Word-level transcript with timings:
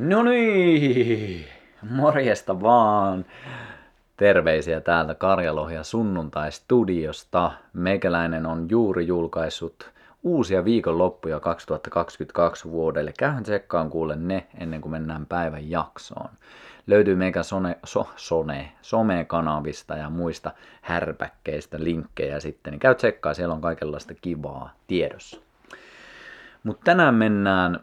No 0.00 0.22
niin, 0.22 1.44
morjesta 1.90 2.60
vaan. 2.60 3.24
Terveisiä 4.16 4.80
täältä 4.80 5.14
Karjalohja 5.14 5.82
sunnuntai-studiosta. 5.82 7.52
Meikäläinen 7.72 8.46
on 8.46 8.66
juuri 8.70 9.06
julkaissut 9.06 9.90
uusia 10.22 10.64
viikonloppuja 10.64 11.40
2022 11.40 12.70
vuodelle. 12.70 13.12
Käyhän 13.18 13.42
tsekkaan 13.42 13.90
kuule 13.90 14.16
ne 14.16 14.46
ennen 14.58 14.80
kuin 14.80 14.92
mennään 14.92 15.26
päivän 15.26 15.70
jaksoon. 15.70 16.30
Löytyy 16.86 17.16
meikä 17.16 17.42
sone, 17.42 17.78
so, 17.84 18.08
sone, 18.16 18.72
some-kanavista 18.82 19.96
ja 19.96 20.10
muista 20.10 20.50
härpäkkeistä 20.82 21.76
linkkejä 21.80 22.40
sitten. 22.40 22.70
Niin 22.70 22.80
käy 22.80 22.94
tsekkaa, 22.94 23.34
siellä 23.34 23.54
on 23.54 23.60
kaikenlaista 23.60 24.14
kivaa 24.14 24.70
tiedossa. 24.86 25.40
Mutta 26.62 26.82
tänään 26.84 27.14
mennään 27.14 27.80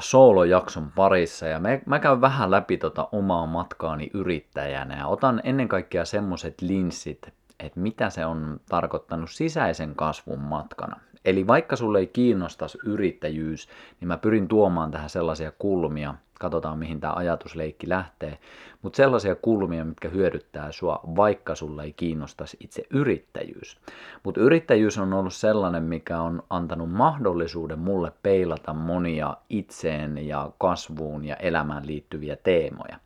soolojakson 0.00 0.92
parissa 0.92 1.46
ja 1.46 1.60
mä, 1.86 1.98
käyn 1.98 2.20
vähän 2.20 2.50
läpi 2.50 2.76
tota 2.76 3.08
omaa 3.12 3.46
matkaani 3.46 4.10
yrittäjänä 4.14 4.98
ja 4.98 5.06
otan 5.06 5.40
ennen 5.44 5.68
kaikkea 5.68 6.04
semmoset 6.04 6.60
linssit, 6.60 7.32
että 7.60 7.80
mitä 7.80 8.10
se 8.10 8.26
on 8.26 8.60
tarkoittanut 8.68 9.30
sisäisen 9.30 9.94
kasvun 9.94 10.40
matkana. 10.40 11.00
Eli 11.26 11.46
vaikka 11.46 11.76
sulle 11.76 11.98
ei 11.98 12.06
kiinnostaisi 12.06 12.78
yrittäjyys, 12.84 13.68
niin 14.00 14.08
mä 14.08 14.18
pyrin 14.18 14.48
tuomaan 14.48 14.90
tähän 14.90 15.10
sellaisia 15.10 15.52
kulmia, 15.58 16.14
katsotaan 16.40 16.78
mihin 16.78 17.00
tämä 17.00 17.12
ajatusleikki 17.12 17.88
lähtee, 17.88 18.38
mutta 18.82 18.96
sellaisia 18.96 19.34
kulmia, 19.34 19.84
mitkä 19.84 20.08
hyödyttää 20.08 20.72
sua, 20.72 21.00
vaikka 21.16 21.54
sulle 21.54 21.84
ei 21.84 21.92
kiinnostaisi 21.92 22.56
itse 22.60 22.82
yrittäjyys. 22.90 23.76
Mutta 24.22 24.40
yrittäjyys 24.40 24.98
on 24.98 25.12
ollut 25.12 25.34
sellainen, 25.34 25.82
mikä 25.82 26.20
on 26.20 26.42
antanut 26.50 26.92
mahdollisuuden 26.92 27.78
mulle 27.78 28.12
peilata 28.22 28.74
monia 28.74 29.36
itseen 29.48 30.26
ja 30.26 30.50
kasvuun 30.58 31.24
ja 31.24 31.36
elämään 31.36 31.86
liittyviä 31.86 32.36
teemoja. 32.36 32.98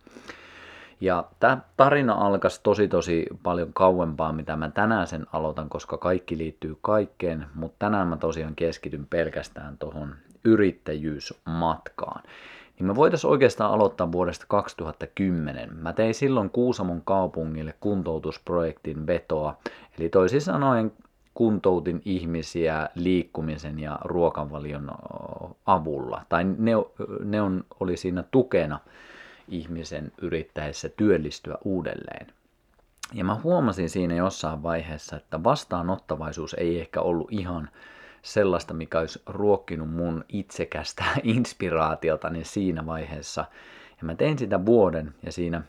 Ja 1.01 1.25
tämä 1.41 1.59
tarina 1.77 2.15
alkaisi 2.15 2.61
tosi 2.63 2.89
tosi 2.89 3.27
paljon 3.43 3.73
kauempaa, 3.73 4.33
mitä 4.33 4.57
mä 4.57 4.71
tänään 4.71 5.07
sen 5.07 5.27
aloitan, 5.33 5.69
koska 5.69 5.99
kaikki 5.99 6.39
liittyy 6.39 6.77
kaikkeen, 6.83 7.47
mutta 7.55 7.77
tänään 7.79 8.09
mä 8.09 8.17
tosiaan 8.17 8.55
keskityn 8.55 9.07
pelkästään 9.07 9.79
tuohon 9.79 10.15
yrittäjyysmatkaan. 10.45 12.23
Niin 12.79 12.87
me 12.87 12.95
voitaisiin 12.97 13.31
oikeastaan 13.31 13.73
aloittaa 13.73 14.13
vuodesta 14.13 14.45
2010. 14.49 15.77
Mä 15.77 15.93
tein 15.93 16.15
silloin 16.15 16.51
Kuusamon 16.51 17.03
kaupungille 17.05 17.75
kuntoutusprojektin 17.81 19.07
vetoa, 19.07 19.57
eli 19.99 20.09
toisin 20.09 20.41
sanoen 20.41 20.93
kuntoutin 21.35 22.03
ihmisiä 22.05 22.89
liikkumisen 22.95 23.79
ja 23.79 23.99
ruokavalion 24.05 24.91
avulla, 25.67 26.23
tai 26.29 26.45
ne, 26.45 26.73
ne 27.25 27.43
on, 27.43 27.65
oli 27.81 27.97
siinä 27.97 28.25
tukena 28.31 28.79
ihmisen 29.51 30.13
yrittäessä 30.23 30.89
työllistyä 30.89 31.59
uudelleen. 31.65 32.27
Ja 33.15 33.25
mä 33.25 33.35
huomasin 33.35 33.91
siinä 33.91 34.15
jossain 34.15 34.63
vaiheessa, 34.63 35.17
että 35.17 35.45
vastaanottavaisuus 35.45 36.55
ei 36.55 36.81
ehkä 36.81 37.01
ollut 37.01 37.33
ihan 37.33 37.71
sellaista, 38.23 38.75
mikä 38.75 38.99
olisi 38.99 39.23
ruokkinut 39.27 39.91
mun 39.91 40.25
itsekästä 40.29 41.05
inspiraatiota 41.23 42.31
niin 42.31 42.45
siinä 42.45 42.87
vaiheessa. 42.87 43.45
Ja 44.01 44.07
mä 44.07 44.15
tein 44.15 44.39
sitä 44.39 44.67
vuoden 44.67 45.15
ja 45.23 45.33
siinä 45.33 45.63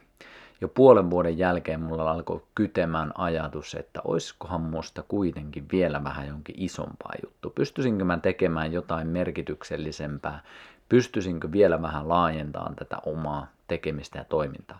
jo 0.62 0.68
puolen 0.68 1.10
vuoden 1.10 1.38
jälkeen 1.38 1.80
mulla 1.80 2.12
alkoi 2.12 2.44
kytemään 2.56 3.12
ajatus, 3.16 3.76
että 3.76 4.02
olisikohan 4.04 4.62
musta 4.62 5.04
kuitenkin 5.08 5.66
vielä 5.72 6.04
vähän 6.04 6.28
jonkin 6.28 6.56
isompaa 6.58 7.14
juttu. 7.24 7.50
Pystyisinkö 7.50 8.04
mä 8.06 8.18
tekemään 8.18 8.74
jotain 8.74 9.08
merkityksellisempää? 9.08 10.44
Pystyisinkö 10.92 11.52
vielä 11.52 11.82
vähän 11.82 12.10
laajentamaan 12.10 12.76
tätä 12.76 12.98
omaa 13.06 13.48
tekemistä 13.68 14.18
ja 14.18 14.24
toimintaa? 14.24 14.80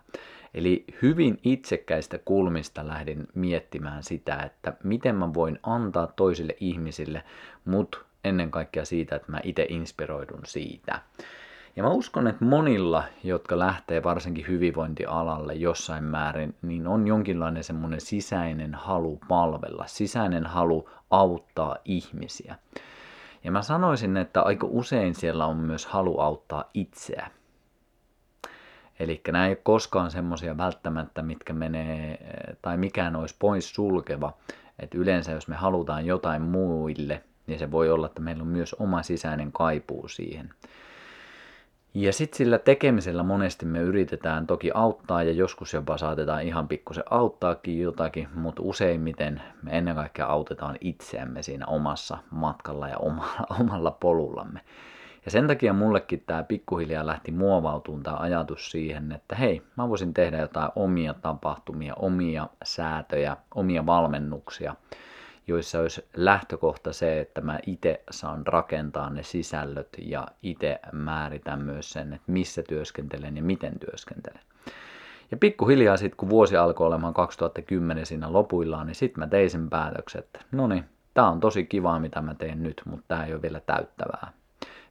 Eli 0.54 0.84
hyvin 1.02 1.40
itsekkäistä 1.44 2.18
kulmista 2.18 2.86
lähdin 2.86 3.28
miettimään 3.34 4.02
sitä, 4.02 4.36
että 4.36 4.72
miten 4.84 5.14
mä 5.14 5.34
voin 5.34 5.58
antaa 5.62 6.06
toisille 6.06 6.56
ihmisille, 6.60 7.22
mutta 7.64 7.98
ennen 8.24 8.50
kaikkea 8.50 8.84
siitä, 8.84 9.16
että 9.16 9.32
mä 9.32 9.40
itse 9.44 9.66
inspiroidun 9.68 10.40
siitä. 10.44 11.00
Ja 11.76 11.82
mä 11.82 11.90
uskon, 11.90 12.26
että 12.26 12.44
monilla, 12.44 13.04
jotka 13.24 13.58
lähtee 13.58 14.02
varsinkin 14.02 14.48
hyvinvointialalle 14.48 15.54
jossain 15.54 16.04
määrin, 16.04 16.54
niin 16.62 16.86
on 16.86 17.06
jonkinlainen 17.06 17.64
semmoinen 17.64 18.00
sisäinen 18.00 18.74
halu 18.74 19.20
palvella, 19.28 19.84
sisäinen 19.86 20.46
halu 20.46 20.88
auttaa 21.10 21.76
ihmisiä. 21.84 22.54
Ja 23.44 23.50
mä 23.52 23.62
sanoisin, 23.62 24.16
että 24.16 24.42
aika 24.42 24.66
usein 24.70 25.14
siellä 25.14 25.46
on 25.46 25.56
myös 25.56 25.86
halu 25.86 26.20
auttaa 26.20 26.64
itseä. 26.74 27.30
Eli 29.00 29.20
nämä 29.26 29.46
ei 29.46 29.50
ole 29.50 29.56
koskaan 29.62 30.10
semmoisia 30.10 30.56
välttämättä, 30.56 31.22
mitkä 31.22 31.52
menee, 31.52 32.18
tai 32.62 32.76
mikään 32.76 33.16
olisi 33.16 33.36
pois 33.38 33.74
sulkeva. 33.74 34.32
Että 34.78 34.98
yleensä 34.98 35.32
jos 35.32 35.48
me 35.48 35.56
halutaan 35.56 36.06
jotain 36.06 36.42
muille, 36.42 37.22
niin 37.46 37.58
se 37.58 37.70
voi 37.70 37.90
olla, 37.90 38.06
että 38.06 38.20
meillä 38.20 38.42
on 38.42 38.48
myös 38.48 38.74
oma 38.74 39.02
sisäinen 39.02 39.52
kaipuu 39.52 40.08
siihen. 40.08 40.50
Ja 41.94 42.12
sitten 42.12 42.36
sillä 42.38 42.58
tekemisellä 42.58 43.22
monesti 43.22 43.66
me 43.66 43.78
yritetään 43.78 44.46
toki 44.46 44.70
auttaa 44.74 45.22
ja 45.22 45.32
joskus 45.32 45.72
jopa 45.72 45.98
saatetaan 45.98 46.42
ihan 46.42 46.68
pikkusen 46.68 47.04
auttaakin 47.10 47.80
jotakin, 47.80 48.28
mutta 48.34 48.62
useimmiten 48.62 49.42
me 49.62 49.78
ennen 49.78 49.94
kaikkea 49.94 50.26
autetaan 50.26 50.76
itseämme 50.80 51.42
siinä 51.42 51.66
omassa 51.66 52.18
matkalla 52.30 52.88
ja 52.88 52.98
omalla, 52.98 53.46
omalla 53.60 53.90
polullamme. 53.90 54.60
Ja 55.24 55.30
sen 55.30 55.46
takia 55.46 55.72
mullekin 55.72 56.22
tämä 56.26 56.42
pikkuhiljaa 56.42 57.06
lähti 57.06 57.32
muovautumaan 57.32 58.02
tämä 58.02 58.16
ajatus 58.16 58.70
siihen, 58.70 59.12
että 59.12 59.36
hei, 59.36 59.62
mä 59.76 59.88
voisin 59.88 60.14
tehdä 60.14 60.38
jotain 60.38 60.70
omia 60.76 61.14
tapahtumia, 61.14 61.94
omia 61.94 62.48
säätöjä, 62.64 63.36
omia 63.54 63.86
valmennuksia, 63.86 64.74
joissa 65.46 65.78
olisi 65.80 66.04
lähtökohta 66.16 66.92
se, 66.92 67.20
että 67.20 67.40
mä 67.40 67.58
itse 67.66 68.02
saan 68.10 68.46
rakentaa 68.46 69.10
ne 69.10 69.22
sisällöt 69.22 69.88
ja 69.98 70.26
itse 70.42 70.80
määritän 70.92 71.62
myös 71.62 71.90
sen, 71.90 72.12
että 72.12 72.32
missä 72.32 72.62
työskentelen 72.62 73.36
ja 73.36 73.42
miten 73.42 73.78
työskentelen. 73.78 74.40
Ja 75.30 75.36
pikkuhiljaa 75.36 75.96
sitten, 75.96 76.16
kun 76.16 76.30
vuosi 76.30 76.56
alkoi 76.56 76.86
olemaan 76.86 77.14
2010 77.14 78.06
siinä 78.06 78.32
lopuillaan, 78.32 78.86
niin 78.86 78.94
sitten 78.94 79.20
mä 79.20 79.26
tein 79.26 79.50
sen 79.50 79.70
päätöksen, 79.70 80.18
että 80.18 80.40
no 80.52 80.66
niin, 80.66 80.84
tää 81.14 81.28
on 81.28 81.40
tosi 81.40 81.64
kivaa 81.64 82.00
mitä 82.00 82.22
mä 82.22 82.34
teen 82.34 82.62
nyt, 82.62 82.82
mutta 82.84 83.04
tää 83.08 83.26
ei 83.26 83.32
ole 83.32 83.42
vielä 83.42 83.60
täyttävää 83.60 84.32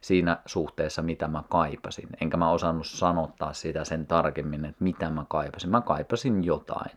siinä 0.02 0.38
suhteessa, 0.46 1.02
mitä 1.02 1.28
mä 1.28 1.42
kaipasin. 1.48 2.08
Enkä 2.20 2.36
mä 2.36 2.50
osannut 2.50 2.86
sanottaa 2.86 3.52
sitä 3.52 3.84
sen 3.84 4.06
tarkemmin, 4.06 4.64
että 4.64 4.84
mitä 4.84 5.10
mä 5.10 5.24
kaipasin. 5.28 5.70
Mä 5.70 5.80
kaipasin 5.80 6.44
jotain. 6.44 6.90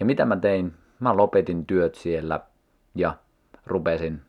Ja 0.00 0.06
mitä 0.06 0.24
mä 0.24 0.36
tein? 0.36 0.74
Mä 1.00 1.16
lopetin 1.16 1.66
työt 1.66 1.94
siellä 1.94 2.40
ja 2.94 3.14
rupesin 3.66 4.22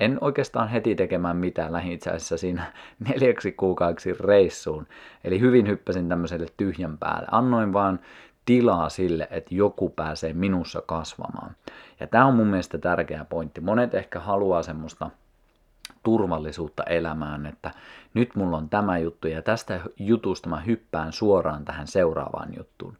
en 0.00 0.18
oikeastaan 0.20 0.68
heti 0.68 0.94
tekemään 0.94 1.36
mitään, 1.36 1.72
lähin 1.72 1.92
itse 1.92 2.10
asiassa 2.10 2.36
siinä 2.36 2.72
neljäksi 3.08 3.52
kuukaudeksi 3.52 4.12
reissuun. 4.12 4.86
Eli 5.24 5.40
hyvin 5.40 5.68
hyppäsin 5.68 6.08
tämmöiselle 6.08 6.46
tyhjän 6.56 6.98
päälle. 6.98 7.26
Annoin 7.30 7.72
vaan 7.72 8.00
tilaa 8.44 8.88
sille, 8.88 9.28
että 9.30 9.54
joku 9.54 9.88
pääsee 9.88 10.32
minussa 10.32 10.82
kasvamaan. 10.86 11.56
Ja 12.00 12.06
tämä 12.06 12.26
on 12.26 12.34
mun 12.34 12.46
mielestä 12.46 12.78
tärkeä 12.78 13.24
pointti. 13.24 13.60
Monet 13.60 13.94
ehkä 13.94 14.20
haluaa 14.20 14.62
semmoista 14.62 15.10
turvallisuutta 16.02 16.82
elämään, 16.82 17.46
että 17.46 17.70
nyt 18.14 18.34
mulla 18.34 18.56
on 18.56 18.68
tämä 18.68 18.98
juttu 18.98 19.28
ja 19.28 19.42
tästä 19.42 19.80
jutusta 19.98 20.48
mä 20.48 20.60
hyppään 20.60 21.12
suoraan 21.12 21.64
tähän 21.64 21.86
seuraavaan 21.86 22.48
juttuun. 22.56 22.96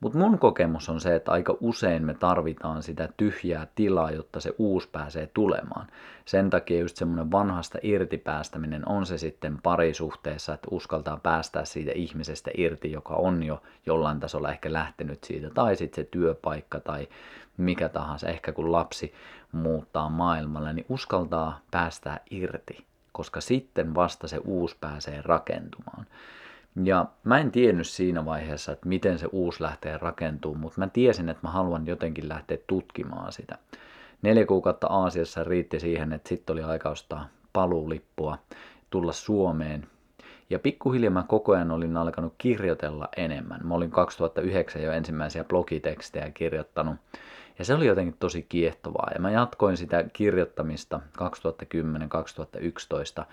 Mutta 0.00 0.18
mun 0.18 0.38
kokemus 0.38 0.88
on 0.88 1.00
se, 1.00 1.14
että 1.14 1.32
aika 1.32 1.56
usein 1.60 2.04
me 2.04 2.14
tarvitaan 2.14 2.82
sitä 2.82 3.08
tyhjää 3.16 3.66
tilaa, 3.74 4.10
jotta 4.10 4.40
se 4.40 4.54
uusi 4.58 4.88
pääsee 4.92 5.30
tulemaan. 5.34 5.86
Sen 6.24 6.50
takia 6.50 6.80
just 6.80 6.96
semmoinen 6.96 7.30
vanhasta 7.30 7.78
irtipäästäminen 7.82 8.88
on 8.88 9.06
se 9.06 9.18
sitten 9.18 9.58
parisuhteessa, 9.62 10.54
että 10.54 10.68
uskaltaa 10.70 11.20
päästää 11.22 11.64
siitä 11.64 11.92
ihmisestä 11.94 12.50
irti, 12.56 12.92
joka 12.92 13.14
on 13.14 13.42
jo 13.42 13.62
jollain 13.86 14.20
tasolla 14.20 14.50
ehkä 14.50 14.72
lähtenyt 14.72 15.24
siitä, 15.24 15.50
tai 15.50 15.76
sitten 15.76 16.04
se 16.04 16.08
työpaikka 16.10 16.80
tai 16.80 17.08
mikä 17.56 17.88
tahansa, 17.88 18.28
ehkä 18.28 18.52
kun 18.52 18.72
lapsi 18.72 19.14
muuttaa 19.52 20.08
maailmalle, 20.08 20.72
niin 20.72 20.86
uskaltaa 20.88 21.60
päästää 21.70 22.20
irti, 22.30 22.84
koska 23.12 23.40
sitten 23.40 23.94
vasta 23.94 24.28
se 24.28 24.38
uusi 24.44 24.76
pääsee 24.80 25.22
rakentumaan. 25.24 26.06
Ja 26.84 27.06
mä 27.24 27.38
en 27.38 27.50
tiennyt 27.50 27.86
siinä 27.86 28.24
vaiheessa, 28.24 28.72
että 28.72 28.88
miten 28.88 29.18
se 29.18 29.26
uusi 29.32 29.62
lähtee 29.62 29.98
rakentumaan, 29.98 30.60
mutta 30.60 30.80
mä 30.80 30.88
tiesin, 30.88 31.28
että 31.28 31.46
mä 31.46 31.50
haluan 31.50 31.86
jotenkin 31.86 32.28
lähteä 32.28 32.58
tutkimaan 32.66 33.32
sitä. 33.32 33.58
Neljä 34.22 34.46
kuukautta 34.46 34.86
Aasiassa 34.86 35.44
riitti 35.44 35.80
siihen, 35.80 36.12
että 36.12 36.28
sitten 36.28 36.52
oli 36.52 36.62
aika 36.62 36.88
ostaa 36.88 37.28
paluulippua, 37.52 38.38
tulla 38.90 39.12
Suomeen. 39.12 39.86
Ja 40.50 40.58
pikkuhiljaa 40.58 41.10
mä 41.10 41.24
koko 41.28 41.52
ajan 41.52 41.70
olin 41.70 41.96
alkanut 41.96 42.34
kirjoitella 42.38 43.08
enemmän. 43.16 43.60
Mä 43.64 43.74
olin 43.74 43.90
2009 43.90 44.82
jo 44.82 44.92
ensimmäisiä 44.92 45.44
blogitekstejä 45.44 46.30
kirjoittanut. 46.30 46.96
Ja 47.58 47.64
se 47.64 47.74
oli 47.74 47.86
jotenkin 47.86 48.16
tosi 48.18 48.46
kiehtovaa. 48.48 49.10
Ja 49.14 49.20
mä 49.20 49.30
jatkoin 49.30 49.76
sitä 49.76 50.04
kirjoittamista 50.12 51.00
2010-2011. 53.20 53.24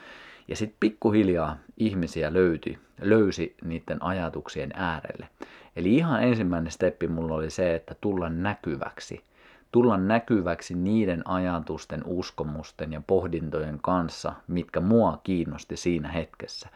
Ja 0.47 0.55
sitten 0.55 0.77
pikkuhiljaa 0.79 1.57
ihmisiä 1.77 2.33
löyti, 2.33 2.79
löysi 3.01 3.55
niiden 3.63 4.03
ajatuksien 4.03 4.71
äärelle. 4.75 5.27
Eli 5.75 5.95
ihan 5.95 6.23
ensimmäinen 6.23 6.71
steppi 6.71 7.07
mulla 7.07 7.35
oli 7.35 7.49
se, 7.49 7.75
että 7.75 7.95
tulla 8.01 8.29
näkyväksi. 8.29 9.23
Tulla 9.71 9.97
näkyväksi 9.97 10.75
niiden 10.75 11.27
ajatusten, 11.27 12.01
uskomusten 12.05 12.93
ja 12.93 13.01
pohdintojen 13.07 13.79
kanssa, 13.81 14.33
mitkä 14.47 14.79
mua 14.79 15.19
kiinnosti 15.23 15.77
siinä 15.77 16.11
hetkessä. 16.11 16.69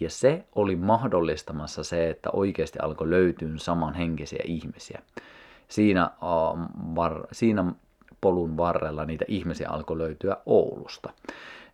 Ja 0.00 0.10
se 0.10 0.44
oli 0.54 0.76
mahdollistamassa 0.76 1.84
se, 1.84 2.10
että 2.10 2.30
oikeasti 2.32 2.78
alkoi 2.78 3.10
löytyä 3.10 3.48
samanhenkisiä 3.56 4.42
ihmisiä. 4.44 5.02
Siinä, 5.68 6.10
var, 6.94 7.26
siinä 7.32 7.72
polun 8.20 8.56
varrella 8.56 9.04
niitä 9.04 9.24
ihmisiä 9.28 9.68
alkoi 9.68 9.98
löytyä 9.98 10.36
Oulusta. 10.46 11.10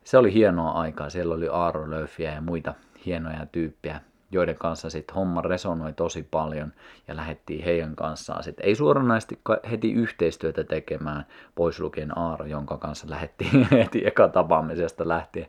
Se 0.04 0.18
oli 0.18 0.32
hienoa 0.32 0.70
aikaa. 0.70 1.10
Siellä 1.10 1.34
oli 1.34 1.48
Aaro 1.48 1.90
Löfiä 1.90 2.32
ja 2.32 2.40
muita 2.40 2.74
hienoja 3.06 3.46
tyyppejä, 3.46 4.00
joiden 4.30 4.56
kanssa 4.58 4.90
sitten 4.90 5.14
homma 5.14 5.42
resonoi 5.42 5.92
tosi 5.92 6.22
paljon 6.30 6.72
ja 7.08 7.16
lähdettiin 7.16 7.64
heidän 7.64 7.96
kanssaan 7.96 8.44
sitten 8.44 8.66
ei 8.66 8.74
suoranaisesti 8.74 9.38
heti 9.70 9.92
yhteistyötä 9.92 10.64
tekemään, 10.64 11.26
pois 11.54 11.80
lukien 11.80 12.18
Aaro, 12.18 12.46
jonka 12.46 12.78
kanssa 12.78 13.10
lähdettiin 13.10 13.68
heti 13.82 14.06
eka 14.06 14.28
tapaamisesta 14.28 15.08
lähtien 15.08 15.46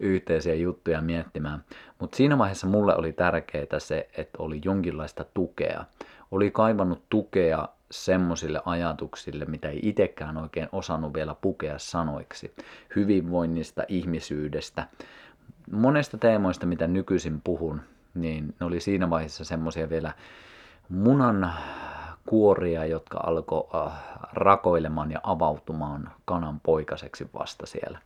yhteisiä 0.00 0.54
juttuja 0.54 1.00
miettimään. 1.00 1.64
Mutta 1.98 2.16
siinä 2.16 2.38
vaiheessa 2.38 2.66
mulle 2.66 2.96
oli 2.96 3.12
tärkeää 3.12 3.78
se, 3.78 4.08
että 4.16 4.38
oli 4.38 4.60
jonkinlaista 4.64 5.24
tukea. 5.34 5.84
Oli 6.30 6.50
kaivannut 6.50 7.02
tukea 7.08 7.68
semmoisille 7.90 8.62
ajatuksille, 8.64 9.44
mitä 9.44 9.68
ei 9.68 9.80
itsekään 9.82 10.36
oikein 10.36 10.68
osannut 10.72 11.14
vielä 11.14 11.34
pukea 11.40 11.78
sanoiksi. 11.78 12.54
Hyvinvoinnista, 12.96 13.82
ihmisyydestä, 13.88 14.88
monesta 15.72 16.18
teemoista, 16.18 16.66
mitä 16.66 16.86
nykyisin 16.86 17.40
puhun, 17.40 17.80
niin 18.14 18.54
ne 18.60 18.66
oli 18.66 18.80
siinä 18.80 19.10
vaiheessa 19.10 19.44
semmoisia 19.44 19.90
vielä 19.90 20.12
munan 20.88 21.52
kuoria, 22.26 22.84
jotka 22.84 23.20
alkoi 23.22 23.68
äh, 23.74 23.92
rakoilemaan 24.32 25.10
ja 25.10 25.20
avautumaan 25.22 26.10
kanan 26.24 26.60
poikaseksi 26.60 27.28
vasta 27.34 27.66
siellä. 27.66 27.98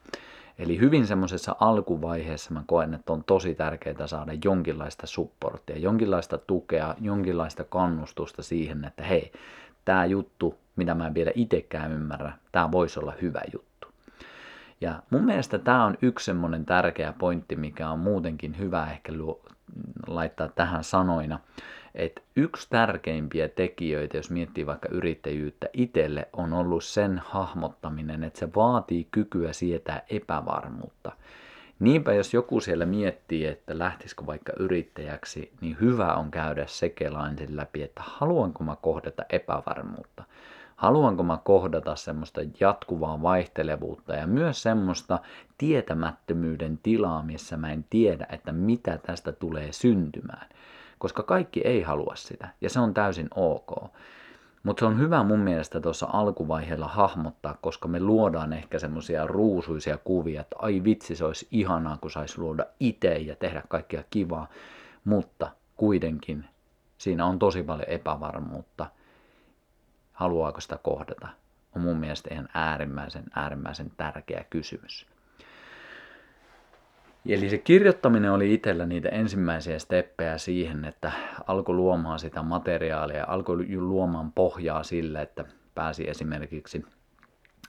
Eli 0.58 0.78
hyvin 0.78 1.06
semmoisessa 1.06 1.56
alkuvaiheessa 1.60 2.54
mä 2.54 2.62
koen, 2.66 2.94
että 2.94 3.12
on 3.12 3.24
tosi 3.24 3.54
tärkeää 3.54 4.06
saada 4.06 4.32
jonkinlaista 4.44 5.06
supporttia, 5.06 5.78
jonkinlaista 5.78 6.38
tukea, 6.38 6.94
jonkinlaista 7.00 7.64
kannustusta 7.64 8.42
siihen, 8.42 8.84
että 8.84 9.04
hei, 9.04 9.32
tämä 9.90 10.04
juttu, 10.04 10.58
mitä 10.76 10.94
mä 10.94 11.06
en 11.06 11.14
vielä 11.14 11.30
itsekään 11.34 11.92
ymmärrä, 11.92 12.32
tämä 12.52 12.72
voisi 12.72 13.00
olla 13.00 13.12
hyvä 13.22 13.40
juttu. 13.52 13.88
Ja 14.80 15.02
mun 15.10 15.24
mielestä 15.24 15.58
tämä 15.58 15.84
on 15.84 15.98
yksi 16.02 16.24
semmoinen 16.24 16.64
tärkeä 16.66 17.12
pointti, 17.12 17.56
mikä 17.56 17.90
on 17.90 17.98
muutenkin 17.98 18.58
hyvä 18.58 18.90
ehkä 18.90 19.12
laittaa 20.06 20.48
tähän 20.48 20.84
sanoina, 20.84 21.38
että 21.94 22.22
yksi 22.36 22.66
tärkeimpiä 22.70 23.48
tekijöitä, 23.48 24.16
jos 24.16 24.30
miettii 24.30 24.66
vaikka 24.66 24.88
yrittäjyyttä 24.88 25.66
itselle, 25.72 26.28
on 26.32 26.52
ollut 26.52 26.84
sen 26.84 27.22
hahmottaminen, 27.24 28.24
että 28.24 28.38
se 28.38 28.48
vaatii 28.56 29.08
kykyä 29.10 29.52
sietää 29.52 30.02
epävarmuutta. 30.10 31.12
Niinpä 31.80 32.12
jos 32.12 32.34
joku 32.34 32.60
siellä 32.60 32.86
miettii, 32.86 33.46
että 33.46 33.78
lähtisikö 33.78 34.26
vaikka 34.26 34.52
yrittäjäksi, 34.58 35.52
niin 35.60 35.76
hyvä 35.80 36.14
on 36.14 36.30
käydä 36.30 36.66
sekelain 36.66 37.36
läpi, 37.48 37.82
että 37.82 38.02
haluanko 38.04 38.64
mä 38.64 38.76
kohdata 38.82 39.24
epävarmuutta. 39.30 40.24
Haluanko 40.76 41.22
mä 41.22 41.38
kohdata 41.44 41.96
semmoista 41.96 42.40
jatkuvaa 42.60 43.22
vaihtelevuutta 43.22 44.14
ja 44.14 44.26
myös 44.26 44.62
semmoista 44.62 45.18
tietämättömyyden 45.58 46.78
tilaa, 46.82 47.22
missä 47.22 47.56
mä 47.56 47.72
en 47.72 47.84
tiedä, 47.90 48.26
että 48.32 48.52
mitä 48.52 48.98
tästä 48.98 49.32
tulee 49.32 49.72
syntymään. 49.72 50.48
Koska 50.98 51.22
kaikki 51.22 51.60
ei 51.60 51.82
halua 51.82 52.14
sitä 52.16 52.48
ja 52.60 52.70
se 52.70 52.80
on 52.80 52.94
täysin 52.94 53.28
ok. 53.34 53.90
Mutta 54.62 54.80
se 54.80 54.86
on 54.86 54.98
hyvä 54.98 55.22
mun 55.22 55.38
mielestä 55.38 55.80
tuossa 55.80 56.06
alkuvaiheella 56.12 56.88
hahmottaa, 56.88 57.58
koska 57.60 57.88
me 57.88 58.00
luodaan 58.00 58.52
ehkä 58.52 58.78
semmoisia 58.78 59.26
ruusuisia 59.26 59.98
kuvia, 59.98 60.40
että 60.40 60.56
ai 60.58 60.84
vitsi, 60.84 61.16
se 61.16 61.24
olisi 61.24 61.48
ihanaa, 61.50 61.98
kun 62.00 62.10
saisi 62.10 62.38
luoda 62.38 62.66
itse 62.80 63.14
ja 63.14 63.36
tehdä 63.36 63.62
kaikkea 63.68 64.04
kivaa. 64.10 64.48
Mutta 65.04 65.50
kuitenkin 65.76 66.44
siinä 66.98 67.26
on 67.26 67.38
tosi 67.38 67.62
paljon 67.62 67.88
epävarmuutta. 67.88 68.86
Haluaako 70.12 70.60
sitä 70.60 70.78
kohdata? 70.82 71.28
On 71.76 71.82
mun 71.82 71.96
mielestä 71.96 72.34
ihan 72.34 72.48
äärimmäisen, 72.54 73.24
äärimmäisen 73.34 73.92
tärkeä 73.96 74.44
kysymys. 74.50 75.06
Eli 77.26 77.50
se 77.50 77.58
kirjoittaminen 77.58 78.32
oli 78.32 78.54
itsellä 78.54 78.86
niitä 78.86 79.08
ensimmäisiä 79.08 79.78
steppejä 79.78 80.38
siihen, 80.38 80.84
että 80.84 81.12
alkoi 81.46 81.74
luomaan 81.74 82.18
sitä 82.18 82.42
materiaalia, 82.42 83.24
alkoi 83.28 83.76
luomaan 83.76 84.32
pohjaa 84.32 84.82
sille, 84.82 85.22
että 85.22 85.44
pääsi 85.74 86.10
esimerkiksi 86.10 86.84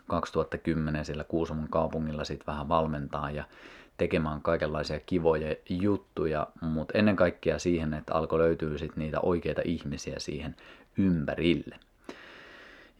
2010 0.07 1.05
sillä 1.05 1.23
Kuusamon 1.23 1.67
kaupungilla 1.69 2.23
sitten 2.23 2.47
vähän 2.47 2.69
valmentaa 2.69 3.31
ja 3.31 3.43
tekemään 3.97 4.41
kaikenlaisia 4.41 4.99
kivoja 4.99 5.55
juttuja, 5.69 6.47
mutta 6.61 6.97
ennen 6.97 7.15
kaikkea 7.15 7.59
siihen, 7.59 7.93
että 7.93 8.13
alkoi 8.13 8.39
löytyä 8.39 8.77
sitten 8.77 9.03
niitä 9.03 9.19
oikeita 9.19 9.61
ihmisiä 9.65 10.15
siihen 10.17 10.55
ympärille. 10.97 11.79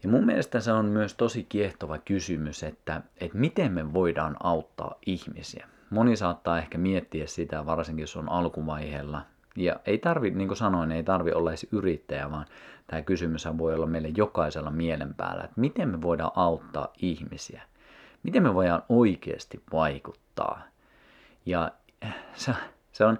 Ja 0.02 0.08
mun 0.08 0.26
mielestä 0.26 0.60
se 0.60 0.72
on 0.72 0.86
myös 0.86 1.14
tosi 1.14 1.46
kiehtova 1.48 1.98
kysymys, 1.98 2.62
että, 2.62 3.02
että 3.20 3.38
miten 3.38 3.72
me 3.72 3.92
voidaan 3.92 4.36
auttaa 4.42 4.94
ihmisiä 5.06 5.68
moni 5.92 6.16
saattaa 6.16 6.58
ehkä 6.58 6.78
miettiä 6.78 7.26
sitä, 7.26 7.66
varsinkin 7.66 8.02
jos 8.02 8.16
on 8.16 8.28
alkuvaiheella. 8.28 9.22
Ja 9.56 9.76
ei 9.86 9.98
tarvi, 9.98 10.30
niin 10.30 10.48
kuin 10.48 10.58
sanoin, 10.58 10.92
ei 10.92 11.02
tarvi 11.02 11.32
olla 11.32 11.50
edes 11.50 11.66
yrittäjä, 11.72 12.30
vaan 12.30 12.46
tämä 12.86 13.02
kysymys 13.02 13.48
voi 13.58 13.74
olla 13.74 13.86
meille 13.86 14.08
jokaisella 14.16 14.70
mielen 14.70 15.14
päällä, 15.14 15.44
että 15.44 15.60
miten 15.60 15.88
me 15.88 16.02
voidaan 16.02 16.32
auttaa 16.34 16.92
ihmisiä. 17.02 17.62
Miten 18.22 18.42
me 18.42 18.54
voidaan 18.54 18.82
oikeasti 18.88 19.62
vaikuttaa. 19.72 20.62
Ja 21.46 21.72
se, 22.34 22.54
se 22.92 23.04
on, 23.04 23.18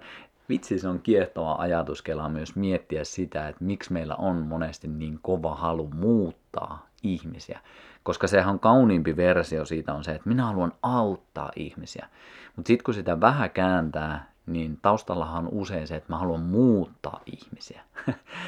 vitsi 0.49 0.79
se 0.79 0.87
on 0.87 0.99
kiehtova 0.99 1.55
ajatuskela 1.55 2.29
myös 2.29 2.55
miettiä 2.55 3.03
sitä, 3.03 3.47
että 3.47 3.63
miksi 3.63 3.93
meillä 3.93 4.15
on 4.15 4.35
monesti 4.35 4.87
niin 4.87 5.19
kova 5.21 5.55
halu 5.55 5.89
muuttaa 5.95 6.87
ihmisiä. 7.03 7.59
Koska 8.03 8.27
sehän 8.27 8.53
on 8.53 8.59
kauniimpi 8.59 9.15
versio 9.15 9.65
siitä 9.65 9.93
on 9.93 10.03
se, 10.03 10.11
että 10.11 10.29
minä 10.29 10.45
haluan 10.45 10.71
auttaa 10.83 11.51
ihmisiä. 11.55 12.07
Mutta 12.55 12.67
sitten 12.67 12.83
kun 12.83 12.93
sitä 12.93 13.21
vähän 13.21 13.51
kääntää, 13.51 14.31
niin 14.45 14.79
taustallahan 14.81 15.45
on 15.45 15.53
usein 15.53 15.87
se, 15.87 15.95
että 15.95 16.13
mä 16.13 16.17
haluan 16.17 16.41
muuttaa 16.41 17.19
ihmisiä. 17.25 17.81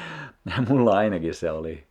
Mulla 0.68 0.96
ainakin 0.96 1.34
se 1.34 1.50
oli 1.50 1.86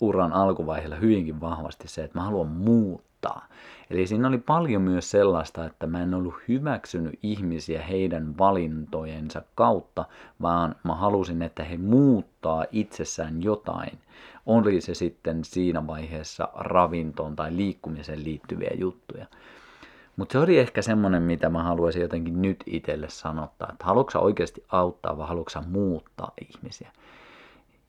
uran 0.00 0.32
alkuvaiheella 0.32 0.96
hyvinkin 0.96 1.40
vahvasti 1.40 1.88
se, 1.88 2.04
että 2.04 2.18
mä 2.18 2.24
haluan 2.24 2.48
muuttaa. 2.48 3.48
Eli 3.90 4.06
siinä 4.06 4.28
oli 4.28 4.38
paljon 4.38 4.82
myös 4.82 5.10
sellaista, 5.10 5.66
että 5.66 5.86
mä 5.86 6.02
en 6.02 6.14
ollut 6.14 6.34
hyväksynyt 6.48 7.18
ihmisiä 7.22 7.82
heidän 7.82 8.38
valintojensa 8.38 9.42
kautta, 9.54 10.04
vaan 10.42 10.76
mä 10.84 10.94
halusin, 10.94 11.42
että 11.42 11.64
he 11.64 11.76
muuttaa 11.76 12.64
itsessään 12.72 13.42
jotain. 13.42 13.98
Oli 14.46 14.80
se 14.80 14.94
sitten 14.94 15.44
siinä 15.44 15.86
vaiheessa 15.86 16.48
ravintoon 16.54 17.36
tai 17.36 17.56
liikkumiseen 17.56 18.24
liittyviä 18.24 18.70
juttuja. 18.74 19.26
Mutta 20.16 20.32
se 20.32 20.38
oli 20.38 20.58
ehkä 20.58 20.82
semmoinen, 20.82 21.22
mitä 21.22 21.48
mä 21.48 21.62
haluaisin 21.62 22.02
jotenkin 22.02 22.42
nyt 22.42 22.64
itselle 22.66 23.08
sanottaa, 23.08 23.68
että 23.72 23.84
haluatko 23.84 24.18
oikeasti 24.18 24.64
auttaa 24.68 25.18
vai 25.18 25.28
haluatko 25.28 25.62
muuttaa 25.66 26.32
ihmisiä. 26.50 26.90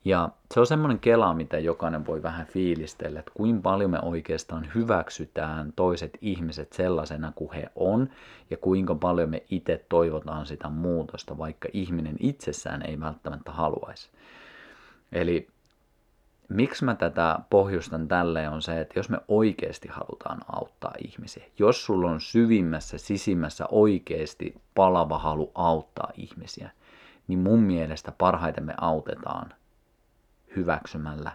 Ja 0.05 0.29
se 0.53 0.59
on 0.59 0.67
semmoinen 0.67 0.99
kela, 0.99 1.33
mitä 1.33 1.59
jokainen 1.59 2.05
voi 2.05 2.23
vähän 2.23 2.45
fiilistellä, 2.45 3.19
että 3.19 3.31
kuinka 3.35 3.61
paljon 3.61 3.91
me 3.91 3.99
oikeastaan 4.01 4.67
hyväksytään 4.75 5.73
toiset 5.75 6.17
ihmiset 6.21 6.73
sellaisena 6.73 7.31
kuin 7.35 7.53
he 7.53 7.69
on, 7.75 8.09
ja 8.49 8.57
kuinka 8.57 8.95
paljon 8.95 9.29
me 9.29 9.43
itse 9.49 9.85
toivotaan 9.89 10.45
sitä 10.45 10.69
muutosta, 10.69 11.37
vaikka 11.37 11.69
ihminen 11.73 12.15
itsessään 12.19 12.81
ei 12.81 12.99
välttämättä 12.99 13.51
haluaisi. 13.51 14.09
Eli 15.11 15.47
miksi 16.49 16.85
mä 16.85 16.95
tätä 16.95 17.39
pohjustan 17.49 18.07
tälle 18.07 18.49
on 18.49 18.61
se, 18.61 18.81
että 18.81 18.99
jos 18.99 19.09
me 19.09 19.17
oikeasti 19.27 19.87
halutaan 19.87 20.41
auttaa 20.47 20.93
ihmisiä, 21.03 21.45
jos 21.59 21.85
sulla 21.85 22.11
on 22.11 22.21
syvimmässä, 22.21 22.97
sisimmässä 22.97 23.65
oikeasti 23.71 24.61
palava 24.75 25.17
halu 25.17 25.51
auttaa 25.55 26.11
ihmisiä, 26.15 26.69
niin 27.27 27.39
mun 27.39 27.59
mielestä 27.59 28.11
parhaiten 28.17 28.65
me 28.65 28.73
autetaan 28.81 29.53
hyväksymällä 30.55 31.31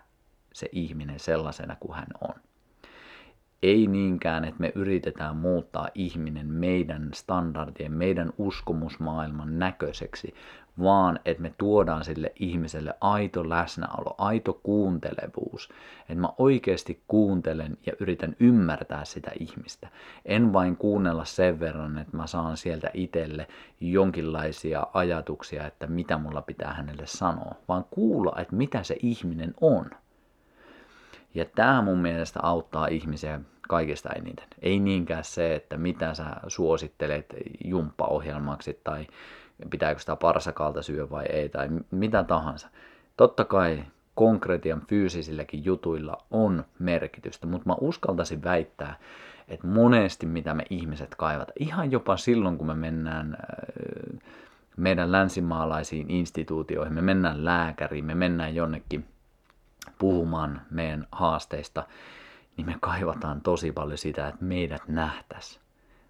se 0.52 0.68
ihminen 0.72 1.20
sellaisena 1.20 1.76
kuin 1.80 1.94
hän 1.94 2.08
on. 2.20 2.34
Ei 3.62 3.86
niinkään, 3.86 4.44
että 4.44 4.60
me 4.60 4.72
yritetään 4.74 5.36
muuttaa 5.36 5.88
ihminen 5.94 6.46
meidän 6.46 7.10
standardien, 7.14 7.92
meidän 7.92 8.32
uskomusmaailman 8.38 9.58
näköiseksi, 9.58 10.34
vaan 10.82 11.20
että 11.24 11.42
me 11.42 11.52
tuodaan 11.58 12.04
sille 12.04 12.32
ihmiselle 12.36 12.94
aito 13.00 13.48
läsnäolo, 13.48 14.14
aito 14.18 14.60
kuuntelevuus. 14.62 15.68
Että 16.00 16.20
mä 16.20 16.28
oikeasti 16.38 17.02
kuuntelen 17.08 17.78
ja 17.86 17.92
yritän 18.00 18.36
ymmärtää 18.40 19.04
sitä 19.04 19.30
ihmistä. 19.40 19.88
En 20.24 20.52
vain 20.52 20.76
kuunnella 20.76 21.24
sen 21.24 21.60
verran, 21.60 21.98
että 21.98 22.16
mä 22.16 22.26
saan 22.26 22.56
sieltä 22.56 22.90
itselle 22.94 23.48
jonkinlaisia 23.80 24.86
ajatuksia, 24.92 25.66
että 25.66 25.86
mitä 25.86 26.18
mulla 26.18 26.42
pitää 26.42 26.74
hänelle 26.74 27.06
sanoa, 27.06 27.54
vaan 27.68 27.84
kuulla, 27.90 28.32
että 28.38 28.56
mitä 28.56 28.82
se 28.82 28.96
ihminen 29.02 29.54
on. 29.60 29.90
Ja 31.34 31.44
tämä 31.44 31.82
mun 31.82 31.98
mielestä 31.98 32.40
auttaa 32.42 32.86
ihmisiä 32.86 33.40
kaikista 33.68 34.08
eniten. 34.08 34.46
Ei 34.62 34.80
niinkään 34.80 35.24
se, 35.24 35.54
että 35.54 35.76
mitä 35.76 36.14
sä 36.14 36.24
suosittelet 36.48 37.34
jumppaohjelmaksi 37.64 38.80
tai 38.84 39.06
pitääkö 39.70 40.00
sitä 40.00 40.16
parsakalta 40.16 40.82
syö 40.82 41.10
vai 41.10 41.26
ei 41.26 41.48
tai 41.48 41.68
mitä 41.90 42.24
tahansa. 42.24 42.68
Totta 43.16 43.44
kai 43.44 43.84
konkretian 44.14 44.82
fyysisilläkin 44.88 45.64
jutuilla 45.64 46.18
on 46.30 46.64
merkitystä, 46.78 47.46
mutta 47.46 47.68
mä 47.68 47.74
uskaltaisin 47.80 48.42
väittää, 48.42 48.98
että 49.48 49.66
monesti 49.66 50.26
mitä 50.26 50.54
me 50.54 50.64
ihmiset 50.70 51.14
kaivat, 51.14 51.52
ihan 51.58 51.90
jopa 51.90 52.16
silloin 52.16 52.58
kun 52.58 52.66
me 52.66 52.74
mennään 52.74 53.36
äh, 53.40 54.20
meidän 54.76 55.12
länsimaalaisiin 55.12 56.10
instituutioihin, 56.10 56.94
me 56.94 57.02
mennään 57.02 57.44
lääkäriin, 57.44 58.04
me 58.04 58.14
mennään 58.14 58.54
jonnekin 58.54 59.04
puhumaan 59.98 60.60
meidän 60.70 61.06
haasteista, 61.12 61.86
niin 62.56 62.66
me 62.66 62.76
kaivataan 62.80 63.40
tosi 63.40 63.72
paljon 63.72 63.98
sitä, 63.98 64.28
että 64.28 64.44
meidät 64.44 64.88
nähtäisi. 64.88 65.60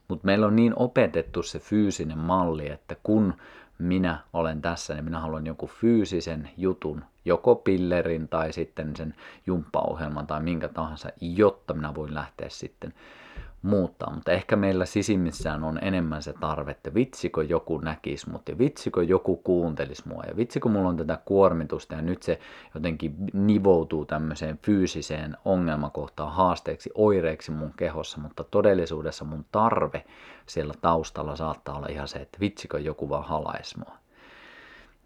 Mutta 0.08 0.26
meillä 0.26 0.46
on 0.46 0.56
niin 0.56 0.72
opetettu 0.76 1.42
se 1.42 1.58
fyysinen 1.58 2.18
malli, 2.18 2.70
että 2.70 2.96
kun 3.02 3.34
minä 3.78 4.18
olen 4.32 4.62
tässä, 4.62 4.94
niin 4.94 5.04
minä 5.04 5.20
haluan 5.20 5.46
joku 5.46 5.66
fyysisen 5.66 6.50
jutun, 6.56 7.04
joko 7.24 7.54
pillerin 7.54 8.28
tai 8.28 8.52
sitten 8.52 8.96
sen 8.96 9.14
jumppaohjelman 9.46 10.26
tai 10.26 10.42
minkä 10.42 10.68
tahansa, 10.68 11.08
jotta 11.20 11.74
minä 11.74 11.94
voin 11.94 12.14
lähteä 12.14 12.48
sitten 12.48 12.94
muuttaa, 13.62 14.14
mutta 14.14 14.32
ehkä 14.32 14.56
meillä 14.56 14.86
sisimmissään 14.86 15.64
on 15.64 15.78
enemmän 15.82 16.22
se 16.22 16.32
tarve, 16.40 16.70
että 16.70 16.94
vitsikö 16.94 17.44
joku 17.44 17.78
näkisi 17.78 18.30
mut 18.30 18.48
ja 18.48 18.58
vitsikö 18.58 19.02
joku 19.02 19.36
kuuntelisi 19.36 20.08
mua 20.08 20.22
ja 20.28 20.36
vitsikö 20.36 20.68
mulla 20.68 20.88
on 20.88 20.96
tätä 20.96 21.18
kuormitusta 21.24 21.94
ja 21.94 22.02
nyt 22.02 22.22
se 22.22 22.40
jotenkin 22.74 23.14
nivoutuu 23.32 24.04
tämmöiseen 24.04 24.58
fyysiseen 24.62 25.36
ongelmakohtaan 25.44 26.32
haasteeksi, 26.32 26.90
oireeksi 26.94 27.50
mun 27.50 27.72
kehossa, 27.76 28.18
mutta 28.18 28.44
todellisuudessa 28.44 29.24
mun 29.24 29.44
tarve 29.52 30.04
siellä 30.46 30.74
taustalla 30.80 31.36
saattaa 31.36 31.76
olla 31.76 31.86
ihan 31.90 32.08
se, 32.08 32.18
että 32.18 32.40
vitsikö 32.40 32.80
joku 32.80 33.08
vaan 33.08 33.24
halaisi 33.24 33.78
mua. 33.78 33.96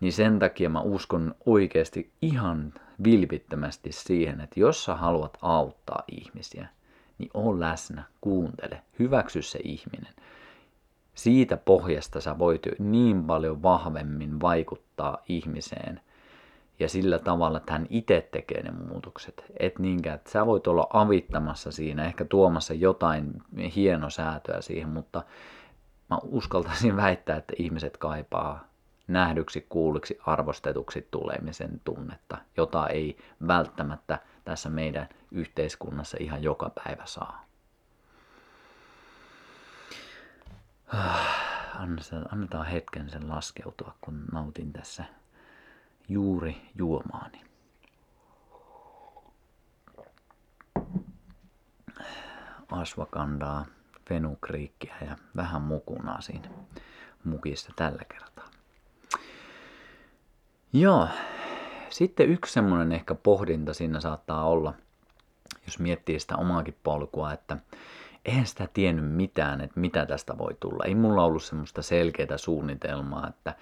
Niin 0.01 0.13
sen 0.13 0.39
takia 0.39 0.69
mä 0.69 0.81
uskon 0.81 1.35
oikeasti 1.47 2.11
ihan 2.23 2.73
vilpittömästi 3.05 3.93
siihen, 3.93 4.41
että 4.41 4.61
jos 4.61 4.85
sä 4.85 4.95
haluat 4.95 5.39
auttaa 5.43 6.03
ihmisiä, 6.09 6.69
niin 7.19 7.31
ole 7.35 7.61
läsnä, 7.61 8.05
kuuntele, 8.21 8.83
hyväksy 8.99 9.43
se 9.43 9.59
ihminen. 9.65 10.15
Siitä 11.15 11.57
pohjasta 11.57 12.21
sä 12.21 12.39
voit 12.39 12.63
niin 12.79 13.25
paljon 13.25 13.63
vahvemmin 13.63 14.41
vaikuttaa 14.41 15.19
ihmiseen 15.29 16.01
ja 16.79 16.89
sillä 16.89 17.19
tavalla, 17.19 17.59
että 17.59 17.73
hän 17.73 17.87
itse 17.91 18.29
tekee 18.33 18.63
ne 18.63 18.71
muutokset. 18.71 19.45
Et 19.61 19.79
niinkään, 19.79 20.15
että 20.15 20.31
sä 20.31 20.47
voit 20.47 20.67
olla 20.67 20.87
avittamassa 20.93 21.73
siinä, 21.73 22.05
ehkä 22.05 22.25
tuomassa 22.25 22.75
jotain 22.75 23.43
hienosäätöä 23.77 24.61
siihen, 24.61 24.89
mutta 24.89 25.23
mä 26.11 26.19
uskaltaisin 26.23 26.97
väittää, 26.97 27.37
että 27.37 27.53
ihmiset 27.59 27.97
kaipaa 27.97 28.65
nähdyksi, 29.09 29.67
kuulliksi, 29.69 30.19
arvostetuksi 30.27 31.09
tulemisen 31.11 31.81
tunnetta, 31.85 32.39
jota 32.57 32.89
ei 32.89 33.19
välttämättä 33.47 34.19
tässä 34.45 34.69
meidän 34.71 35.09
yhteiskunnassa 35.31 36.17
ihan 36.21 36.43
joka 36.43 36.71
päivä 36.71 37.07
saa. 37.07 37.47
Annetaan 42.31 42.67
hetken 42.67 43.11
sen 43.11 43.29
laskeutua, 43.29 43.95
kun 44.01 44.25
nautin 44.33 44.73
tässä 44.73 45.05
juuri 46.09 46.71
juomaani. 46.75 47.45
Asvakandaa, 52.71 53.67
fenukriikkiä 54.09 54.95
ja 55.07 55.17
vähän 55.37 55.63
mukunaa 55.63 56.21
siinä 56.21 56.49
mukissa 57.25 57.73
tällä 57.77 58.03
kertaa. 58.09 58.49
Joo, 60.73 61.09
sitten 61.95 62.29
yksi 62.29 62.53
semmoinen 62.53 62.93
ehkä 62.93 63.15
pohdinta 63.15 63.75
siinä 63.75 64.01
saattaa 64.01 64.45
olla, 64.45 64.75
jos 65.67 65.79
miettii 65.79 66.21
sitä 66.21 66.37
omaakin 66.37 66.77
polkua, 66.83 67.33
että 67.33 67.57
eihän 68.25 68.47
sitä 68.47 68.69
tiennyt 68.75 69.13
mitään, 69.13 69.61
että 69.61 69.81
mitä 69.81 70.07
tästä 70.07 70.39
voi 70.39 70.57
tulla. 70.61 70.85
Ei 70.85 70.95
mulla 70.95 71.25
ollut 71.25 71.43
semmoista 71.43 71.83
selkeää 71.83 72.37
suunnitelmaa, 72.37 73.29
että 73.29 73.55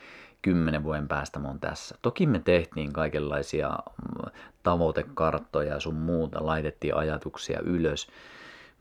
kymmenen 0.43 0.85
vuoden 0.85 1.09
päästä 1.09 1.39
mä 1.39 1.49
oon 1.49 1.61
tässä. 1.61 1.99
Toki 2.03 2.27
me 2.27 2.39
tehtiin 2.39 2.93
kaikenlaisia 2.93 3.69
mm, 3.69 4.31
tavoitekarttoja 4.63 5.75
ja 5.75 5.81
sun 5.81 5.95
muuta, 5.95 6.47
laitettiin 6.47 6.97
ajatuksia 6.97 7.61
ylös. 7.61 8.09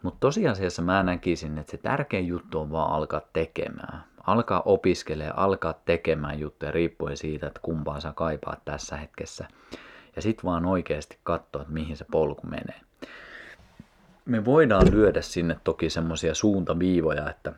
Mutta 0.02 0.20
tosiasiassa 0.20 0.82
mä 0.82 1.04
näkisin, 1.04 1.58
että 1.58 1.72
se 1.72 1.78
tärkein 1.78 2.28
juttu 2.28 2.60
on 2.60 2.72
vaan 2.72 2.92
alkaa 2.92 3.22
tekemään 3.34 4.11
alkaa 4.28 4.62
opiskelemaan, 4.66 5.40
alkaa 5.40 5.74
tekemään 5.86 6.40
juttuja 6.40 6.72
riippuen 6.72 7.18
siitä, 7.18 7.48
että 7.48 7.60
kumpaa 7.64 8.00
sä 8.00 8.14
kaipaat 8.16 8.66
tässä 8.66 8.98
hetkessä. 8.98 9.48
Ja 10.16 10.22
sitten 10.22 10.46
vaan 10.46 10.66
oikeasti 10.66 11.18
katsoa, 11.24 11.62
että 11.62 11.74
mihin 11.74 11.98
se 11.98 12.06
polku 12.12 12.48
menee. 12.48 12.82
Me 14.26 14.46
voidaan 14.46 14.92
lyödä 14.92 15.22
sinne 15.22 15.58
toki 15.64 15.90
semmoisia 15.90 16.36
suuntaviivoja, 16.36 17.30
että 17.30 17.54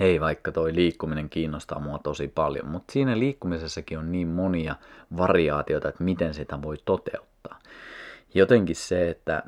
hei, 0.00 0.20
vaikka 0.20 0.52
toi 0.52 0.74
liikkuminen 0.74 1.30
kiinnostaa 1.30 1.80
mua 1.80 1.98
tosi 1.98 2.28
paljon, 2.28 2.68
mutta 2.68 2.92
siinä 2.92 3.18
liikkumisessakin 3.18 3.98
on 3.98 4.12
niin 4.12 4.28
monia 4.28 4.74
variaatioita, 5.16 5.88
että 5.88 6.04
miten 6.04 6.34
sitä 6.34 6.62
voi 6.62 6.76
toteuttaa. 6.84 7.58
Jotenkin 8.34 8.76
se, 8.76 9.10
että 9.10 9.42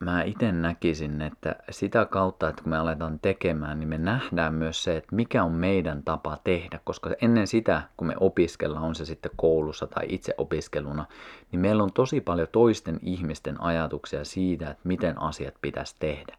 mä 0.00 0.22
itse 0.22 0.52
näkisin, 0.52 1.22
että 1.22 1.56
sitä 1.70 2.04
kautta, 2.04 2.48
että 2.48 2.62
kun 2.62 2.70
me 2.70 2.78
aletaan 2.78 3.18
tekemään, 3.22 3.80
niin 3.80 3.88
me 3.88 3.98
nähdään 3.98 4.54
myös 4.54 4.84
se, 4.84 4.96
että 4.96 5.16
mikä 5.16 5.44
on 5.44 5.52
meidän 5.52 6.02
tapa 6.02 6.38
tehdä, 6.44 6.80
koska 6.84 7.10
ennen 7.22 7.46
sitä, 7.46 7.82
kun 7.96 8.06
me 8.06 8.14
opiskellaan, 8.20 8.84
on 8.84 8.94
se 8.94 9.04
sitten 9.04 9.30
koulussa 9.36 9.86
tai 9.86 10.04
itse 10.08 10.34
opiskeluna, 10.38 11.06
niin 11.52 11.60
meillä 11.60 11.82
on 11.82 11.92
tosi 11.92 12.20
paljon 12.20 12.48
toisten 12.52 12.98
ihmisten 13.02 13.62
ajatuksia 13.62 14.24
siitä, 14.24 14.70
että 14.70 14.88
miten 14.88 15.22
asiat 15.22 15.54
pitäisi 15.62 15.96
tehdä. 15.98 16.36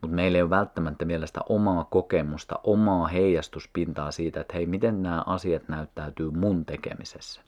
Mutta 0.00 0.16
meillä 0.16 0.36
ei 0.36 0.42
ole 0.42 0.50
välttämättä 0.50 1.08
vielä 1.08 1.26
sitä 1.26 1.40
omaa 1.48 1.84
kokemusta, 1.84 2.58
omaa 2.64 3.06
heijastuspintaa 3.06 4.10
siitä, 4.10 4.40
että 4.40 4.54
hei, 4.54 4.66
miten 4.66 5.02
nämä 5.02 5.22
asiat 5.26 5.68
näyttäytyy 5.68 6.30
mun 6.30 6.64
tekemisessä. 6.64 7.40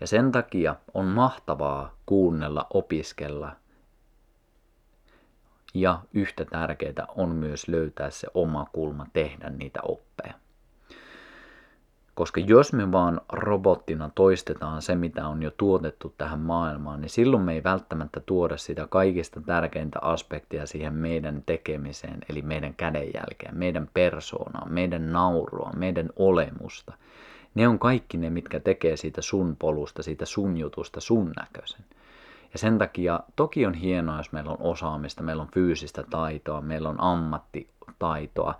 Ja 0.00 0.06
sen 0.06 0.32
takia 0.32 0.76
on 0.94 1.06
mahtavaa 1.06 1.94
kuunnella, 2.06 2.66
opiskella 2.74 3.52
ja 5.74 6.00
yhtä 6.14 6.44
tärkeää 6.44 7.06
on 7.16 7.28
myös 7.28 7.68
löytää 7.68 8.10
se 8.10 8.28
oma 8.34 8.66
kulma 8.72 9.06
tehdä 9.12 9.50
niitä 9.50 9.80
oppeja. 9.82 10.34
Koska 12.14 12.40
jos 12.40 12.72
me 12.72 12.92
vaan 12.92 13.20
robottina 13.32 14.10
toistetaan 14.14 14.82
se, 14.82 14.94
mitä 14.94 15.28
on 15.28 15.42
jo 15.42 15.50
tuotettu 15.56 16.14
tähän 16.18 16.40
maailmaan, 16.40 17.00
niin 17.00 17.10
silloin 17.10 17.42
me 17.42 17.52
ei 17.52 17.64
välttämättä 17.64 18.20
tuoda 18.20 18.56
sitä 18.56 18.86
kaikista 18.90 19.40
tärkeintä 19.40 19.98
aspektia 20.02 20.66
siihen 20.66 20.94
meidän 20.94 21.42
tekemiseen, 21.46 22.18
eli 22.28 22.42
meidän 22.42 22.74
kädenjälkeen, 22.74 23.56
meidän 23.56 23.88
persoonaa, 23.94 24.68
meidän 24.68 25.12
naurua, 25.12 25.70
meidän 25.76 26.10
olemusta. 26.16 26.92
Ne 27.54 27.68
on 27.68 27.78
kaikki 27.78 28.16
ne, 28.16 28.30
mitkä 28.30 28.60
tekee 28.60 28.96
siitä 28.96 29.22
sun 29.22 29.56
polusta, 29.58 30.02
siitä 30.02 30.26
sun 30.26 30.56
jutusta 30.56 31.00
sun 31.00 31.32
näköisen. 31.36 31.84
Ja 32.52 32.58
sen 32.58 32.78
takia 32.78 33.20
toki 33.36 33.66
on 33.66 33.74
hienoa, 33.74 34.16
jos 34.16 34.32
meillä 34.32 34.50
on 34.50 34.60
osaamista, 34.60 35.22
meillä 35.22 35.42
on 35.42 35.50
fyysistä 35.54 36.04
taitoa, 36.10 36.60
meillä 36.60 36.88
on 36.88 37.00
ammattitaitoa, 37.00 38.54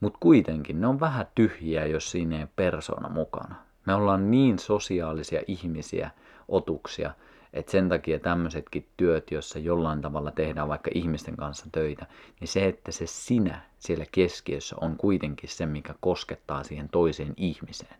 mutta 0.00 0.18
kuitenkin 0.20 0.80
ne 0.80 0.86
on 0.86 1.00
vähän 1.00 1.26
tyhjiä, 1.34 1.86
jos 1.86 2.10
siinä 2.10 2.38
ei 2.38 2.46
persona 2.56 3.08
mukana. 3.08 3.54
Me 3.86 3.94
ollaan 3.94 4.30
niin 4.30 4.58
sosiaalisia 4.58 5.42
ihmisiä, 5.46 6.10
otuksia, 6.48 7.10
että 7.52 7.72
sen 7.72 7.88
takia 7.88 8.18
tämmöisetkin 8.18 8.88
työt, 8.96 9.30
joissa 9.30 9.58
jollain 9.58 10.00
tavalla 10.00 10.30
tehdään 10.30 10.68
vaikka 10.68 10.90
ihmisten 10.94 11.36
kanssa 11.36 11.66
töitä, 11.72 12.06
niin 12.40 12.48
se, 12.48 12.66
että 12.66 12.92
se 12.92 13.06
sinä 13.06 13.60
siellä 13.78 14.04
keskiössä 14.12 14.76
on 14.80 14.96
kuitenkin 14.96 15.48
se, 15.48 15.66
mikä 15.66 15.94
koskettaa 16.00 16.64
siihen 16.64 16.88
toiseen 16.88 17.34
ihmiseen. 17.36 17.96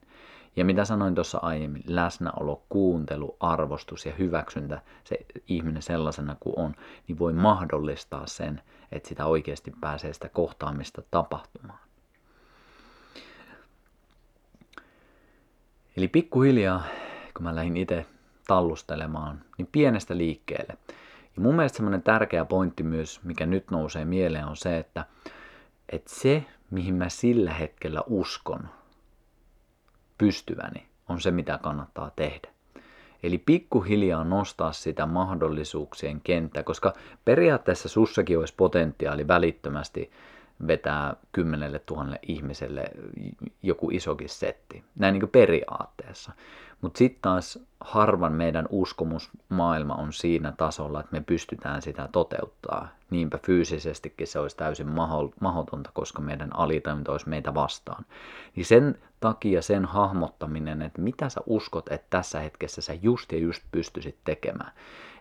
Ja 0.57 0.64
mitä 0.64 0.85
sanoin 0.85 1.14
tuossa 1.14 1.38
aiemmin, 1.42 1.83
läsnäolo, 1.87 2.62
kuuntelu, 2.69 3.37
arvostus 3.40 4.07
ja 4.07 4.12
hyväksyntä, 4.19 4.83
se 5.04 5.16
ihminen 5.49 5.83
sellaisena 5.83 6.37
kuin 6.40 6.59
on, 6.59 6.75
niin 7.09 7.19
voi 7.19 7.33
mahdollistaa 7.33 8.26
sen, 8.26 8.62
että 8.92 9.09
sitä 9.09 9.26
oikeasti 9.26 9.73
pääsee 9.80 10.12
sitä 10.12 10.28
kohtaamista 10.28 11.02
tapahtumaan. 11.11 11.78
Eli 15.97 16.09
pikkuhiljaa, 16.09 16.83
kun 17.37 17.45
mä 17.45 17.57
lähdin 17.57 17.76
itse 17.76 18.07
tallustelemaan, 18.47 19.45
niin 19.59 19.69
pienestä 19.73 20.16
liikkeelle. 20.16 20.76
Ja 21.37 21.42
mun 21.42 21.54
mielestä 21.57 21.76
semmoinen 21.76 22.02
tärkeä 22.02 22.45
pointti 22.45 22.83
myös, 22.83 23.21
mikä 23.25 23.47
nyt 23.47 23.71
nousee 23.71 24.04
mieleen, 24.04 24.47
on 24.47 24.57
se, 24.57 24.78
että, 24.78 25.04
että 25.88 26.11
se, 26.14 26.45
mihin 26.71 26.95
mä 26.95 27.09
sillä 27.09 27.52
hetkellä 27.54 28.02
uskon 28.07 28.69
pystyväni, 30.21 30.87
on 31.09 31.21
se, 31.21 31.31
mitä 31.31 31.59
kannattaa 31.62 32.11
tehdä. 32.17 32.49
Eli 33.23 33.39
pikkuhiljaa 33.39 34.25
nostaa 34.25 34.73
sitä 34.73 35.07
mahdollisuuksien 35.07 36.21
kenttää, 36.21 36.62
koska 36.62 36.95
periaatteessa 37.25 37.89
sussakin 37.89 38.39
olisi 38.39 38.55
potentiaali 38.57 39.29
välittömästi 39.29 40.11
vetää 40.67 41.17
kymmenelle 41.33 41.79
tuhannelle 41.79 42.19
ihmiselle 42.23 42.91
joku 43.62 43.91
isokin 43.91 44.29
setti. 44.29 44.85
Näin 44.97 45.12
niin 45.12 45.21
kuin 45.21 45.31
periaatteessa. 45.31 46.33
Mutta 46.81 46.99
sitten 46.99 47.23
taas 47.23 47.59
harvan 47.81 48.33
meidän 48.33 48.67
uskomusmaailma 48.71 49.95
on 49.95 50.13
siinä 50.13 50.53
tasolla, 50.53 51.01
että 51.01 51.13
me 51.13 51.21
pystytään 51.21 51.83
sitä 51.83 52.09
toteuttaa. 52.13 52.89
Niinpä 53.11 53.39
fyysisestikin 53.47 54.27
se 54.27 54.39
olisi 54.39 54.57
täysin 54.57 54.89
mahdotonta, 55.41 55.91
koska 55.95 56.23
meidän 56.23 56.57
alitajunta 56.57 57.13
olisi 57.13 57.29
meitä 57.29 57.55
vastaan. 57.55 58.05
Niin 58.57 58.67
sen 58.67 58.99
takia 59.21 59.63
sen 59.63 59.85
hahmottaminen, 59.85 60.83
että 60.83 61.03
mitä 61.03 61.29
sä 61.29 61.41
uskot, 61.47 61.93
että 61.93 62.07
tässä 62.11 62.41
hetkessä 62.41 62.81
sä 62.81 62.95
just 63.03 63.33
ja 63.33 63.39
just 63.39 63.63
pystyisit 63.73 64.17
tekemään. 64.25 64.73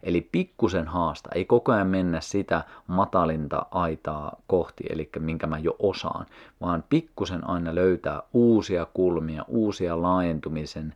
Eli 0.04 0.30
pikkusen 0.32 0.88
haasta, 0.88 1.30
ei 1.36 1.46
koko 1.46 1.72
ajan 1.72 1.88
mennä 1.88 2.22
sitä 2.22 2.64
matalinta 2.88 3.66
aitaa 3.72 4.36
kohti, 4.48 4.84
eli 4.90 5.10
minkä 5.20 5.48
mä 5.48 5.60
jo 5.60 5.76
osaan, 5.80 6.26
vaan 6.62 6.84
pikkusen 6.90 7.50
aina 7.50 7.76
löytää 7.76 8.22
uusia 8.34 8.88
kulmia, 8.94 9.46
uusia 9.48 10.02
laajentumisen 10.02 10.96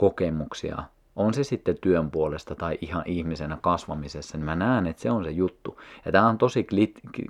kokemuksia, 0.00 0.82
on 1.16 1.34
se 1.34 1.44
sitten 1.44 1.76
työn 1.80 2.10
puolesta 2.10 2.54
tai 2.54 2.78
ihan 2.80 3.02
ihmisenä 3.06 3.58
kasvamisessa, 3.60 4.38
niin 4.38 4.44
mä 4.44 4.56
näen, 4.56 4.86
että 4.86 5.02
se 5.02 5.10
on 5.10 5.24
se 5.24 5.30
juttu. 5.30 5.80
Ja 6.04 6.12
tämä 6.12 6.28
on 6.28 6.38
tosi 6.38 6.66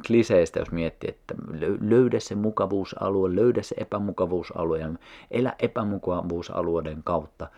kliseistä, 0.07 0.59
jos 0.59 0.71
miettii, 0.71 1.11
että 1.11 1.35
löydä 1.81 2.21
se 2.21 2.35
mukavuusalue, 2.35 3.37
löydä 3.37 3.63
se 3.63 3.75
epämukavuusalue 3.79 4.79
ja 4.79 4.89
elä 5.31 5.55
epämukavuusalueiden 5.59 7.03
kautta. 7.05 7.49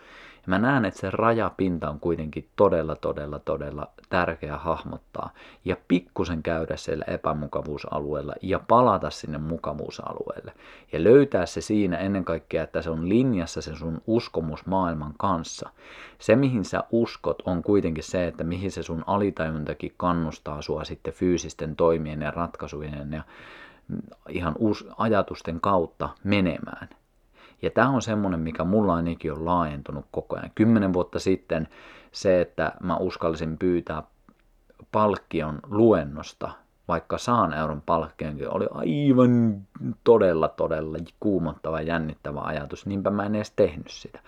Ja 0.43 0.49
mä 0.49 0.59
näen, 0.59 0.85
että 0.85 0.99
se 0.99 1.09
rajapinta 1.11 1.89
on 1.89 1.99
kuitenkin 1.99 2.47
todella, 2.55 2.95
todella, 2.95 3.39
todella 3.39 3.87
tärkeä 4.09 4.57
hahmottaa. 4.57 5.29
Ja 5.65 5.77
pikkusen 5.87 6.43
käydä 6.43 6.77
siellä 6.77 7.05
epämukavuusalueella 7.07 8.33
ja 8.41 8.59
palata 8.67 9.09
sinne 9.09 9.37
mukavuusalueelle. 9.37 10.53
Ja 10.91 11.03
löytää 11.03 11.45
se 11.45 11.61
siinä 11.61 11.97
ennen 11.97 12.25
kaikkea, 12.25 12.63
että 12.63 12.81
se 12.81 12.89
on 12.89 13.09
linjassa 13.09 13.61
sen 13.61 13.75
sun 13.75 14.01
uskomusmaailman 14.07 15.13
kanssa. 15.17 15.69
Se, 16.19 16.35
mihin 16.35 16.65
sä 16.65 16.83
uskot, 16.91 17.41
on 17.45 17.63
kuitenkin 17.63 18.03
se, 18.03 18.27
että 18.27 18.43
mihin 18.43 18.71
se 18.71 18.83
sun 18.83 19.03
alitajuntakin 19.07 19.93
kannustaa 19.97 20.61
sua 20.61 20.83
sitten 20.83 21.13
fyysisten 21.13 21.75
toimien 21.75 22.21
ja 22.21 22.31
ratkaisujen 22.31 23.11
ja 23.11 23.23
ihan 24.29 24.55
uus 24.59 24.87
ajatusten 24.97 25.61
kautta 25.61 26.09
menemään. 26.23 26.89
Ja 27.63 27.69
tämä 27.69 27.89
on 27.89 28.01
semmoinen, 28.01 28.39
mikä 28.39 28.63
mulla 28.63 28.95
ainakin 28.95 29.33
on 29.33 29.45
laajentunut 29.45 30.05
koko 30.11 30.35
ajan. 30.35 30.51
Kymmenen 30.55 30.93
vuotta 30.93 31.19
sitten 31.19 31.67
se, 32.11 32.41
että 32.41 32.71
mä 32.81 32.97
uskallisin 32.97 33.57
pyytää 33.57 34.03
palkkion 34.91 35.59
luennosta, 35.69 36.51
vaikka 36.87 37.17
saan 37.17 37.53
euron 37.53 37.81
palkkionkin, 37.85 38.49
oli 38.49 38.67
aivan 38.71 39.61
todella, 40.03 40.47
todella 40.47 40.97
kuumottava 41.19 41.81
ja 41.81 41.87
jännittävä 41.87 42.41
ajatus. 42.41 42.85
Niinpä 42.85 43.09
mä 43.09 43.25
en 43.25 43.35
edes 43.35 43.51
tehnyt 43.51 43.87
sitä. 43.89 44.19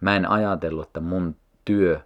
Mä 0.00 0.16
en 0.16 0.30
ajatellut, 0.30 0.86
että 0.86 1.00
mun 1.00 1.36
työ 1.64 2.00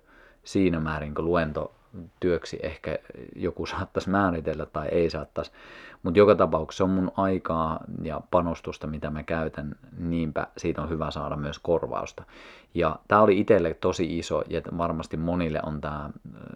siinä 0.45 0.80
määrin, 0.80 1.14
kun 1.14 1.25
luento 1.25 1.73
työksi 2.21 2.59
ehkä 2.62 2.99
joku 3.37 3.66
saattaisi 3.66 4.11
määritellä 4.11 4.66
tai 4.66 4.88
ei 4.88 5.11
saattaisi. 5.11 5.52
Mutta 6.06 6.18
joka 6.18 6.34
tapauksessa 6.34 6.84
on 6.84 6.90
mun 6.90 7.12
aikaa 7.16 7.80
ja 8.02 8.20
panostusta, 8.30 8.86
mitä 8.86 9.10
mä 9.10 9.22
käytän, 9.22 9.75
niinpä 9.98 10.46
siitä 10.56 10.82
on 10.82 10.90
hyvä 10.90 11.10
saada 11.10 11.36
myös 11.36 11.58
korvausta. 11.58 12.25
Ja 12.75 12.96
tämä 13.08 13.20
oli 13.20 13.40
itselle 13.40 13.75
tosi 13.75 14.18
iso, 14.18 14.42
ja 14.48 14.60
varmasti 14.78 15.16
monille 15.16 15.60
on 15.62 15.81
tämä 15.81 16.11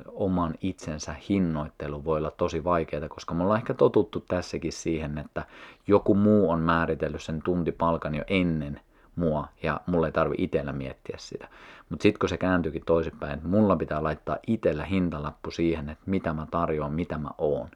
oman 0.07 0.55
itsensä 0.61 1.14
hinnoittelu 1.29 2.05
voi 2.05 2.18
olla 2.18 2.31
tosi 2.31 2.64
vaikeaa, 2.64 3.09
koska 3.09 3.35
me 3.35 3.42
ollaan 3.42 3.59
ehkä 3.59 3.75
totuttu 3.75 4.25
tässäkin 4.29 4.72
siihen, 4.72 5.18
että 5.18 5.44
joku 5.87 6.14
muu 6.14 6.51
on 6.51 6.61
määritellyt 6.61 7.22
sen 7.22 7.42
tuntipalkan 7.42 8.14
jo 8.14 8.25
ennen 8.27 8.81
mua 9.16 9.48
ja 9.62 9.81
mulle 9.87 10.09
ei 10.09 10.12
tarvi 10.12 10.35
itsellä 10.38 10.72
miettiä 10.72 11.16
sitä. 11.18 11.48
Mutta 11.88 12.03
sitten 12.03 12.18
kun 12.18 12.29
se 12.29 12.38
kääntyykin 12.38 12.85
toisinpäin, 12.87 13.35
että 13.35 13.48
mulla 13.48 13.77
pitää 13.77 14.03
laittaa 14.03 14.37
itsellä 14.46 14.85
hintalappu 14.85 15.51
siihen, 15.51 15.90
että 15.90 16.05
mitä 16.07 16.33
mä 16.33 16.46
tarjoan, 16.51 16.92
mitä 16.92 17.18
mä 17.18 17.31
oon, 17.38 17.68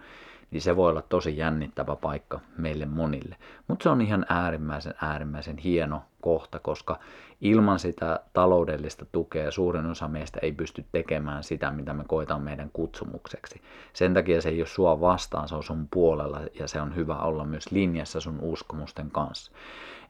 niin 0.55 0.63
se 0.63 0.77
voi 0.77 0.91
olla 0.91 1.03
tosi 1.03 1.37
jännittävä 1.37 1.97
paikka 1.97 2.41
meille 2.59 2.87
monille. 2.87 3.37
Mutta 3.69 3.83
se 3.83 3.89
on 3.89 4.01
ihan 4.01 4.27
äärimmäisen 4.29 4.95
äärimmäisen 5.03 5.59
hieno 5.59 6.03
kohta, 6.21 6.59
koska 6.59 6.99
ilman 7.41 7.79
sitä 7.79 8.21
taloudellista 8.33 9.07
tukea 9.13 9.51
suurin 9.51 9.87
osa 9.87 10.09
meistä 10.09 10.39
ei 10.43 10.53
pysty 10.53 10.85
tekemään 10.93 11.45
sitä, 11.45 11.71
mitä 11.71 11.95
me 11.95 12.05
koetaan 12.09 12.43
meidän 12.43 12.71
kutsumukseksi. 12.73 13.61
Sen 13.93 14.15
takia 14.15 14.41
se 14.41 14.49
ei 14.49 14.61
ole 14.61 14.67
sua 14.67 15.01
vastaan, 15.01 15.49
se 15.49 15.55
on 15.55 15.63
sun 15.63 15.89
puolella 15.91 16.41
ja 16.61 16.69
se 16.69 16.81
on 16.81 16.97
hyvä 16.97 17.19
olla 17.19 17.45
myös 17.45 17.73
linjassa 17.73 18.21
sun 18.21 18.39
uskomusten 18.41 19.11
kanssa. 19.11 19.53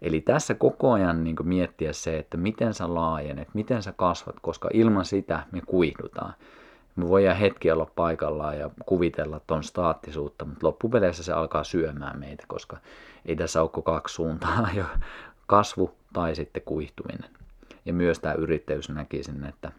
Eli 0.03 0.21
tässä 0.21 0.55
koko 0.55 0.93
ajan 0.93 1.25
niin 1.25 1.37
miettiä 1.43 1.93
se, 1.93 2.19
että 2.19 2.37
miten 2.37 2.75
sä 2.75 2.95
laajenet, 2.95 3.49
miten 3.55 3.83
sä 3.83 3.93
kasvat, 3.97 4.37
koska 4.41 4.69
ilman 4.73 5.05
sitä 5.05 5.43
me 5.53 5.61
kuihdutaan. 5.67 6.35
Me 6.97 7.09
voidaan 7.09 7.37
hetki 7.37 7.71
olla 7.71 7.91
paikallaan 7.97 8.59
ja 8.59 8.71
kuvitella 8.87 9.41
ton 9.47 9.65
staattisuutta, 9.65 10.45
mutta 10.45 10.67
loppupeleissä 10.67 11.23
se 11.23 11.33
alkaa 11.33 11.65
syömään 11.65 12.19
meitä, 12.19 12.45
koska 12.49 12.77
ei 13.27 13.37
tässä 13.37 13.63
ole 13.63 13.83
kaksi 13.85 14.15
suuntaa, 14.15 14.69
jo 14.77 14.85
kasvu 15.47 15.95
tai 16.13 16.35
sitten 16.35 16.63
kuihtuminen. 16.63 17.31
Ja 17.85 17.93
myös 17.93 18.19
tämä 18.19 18.35
yrittäjyys 18.35 18.89
näkisin, 18.89 19.45
että, 19.45 19.73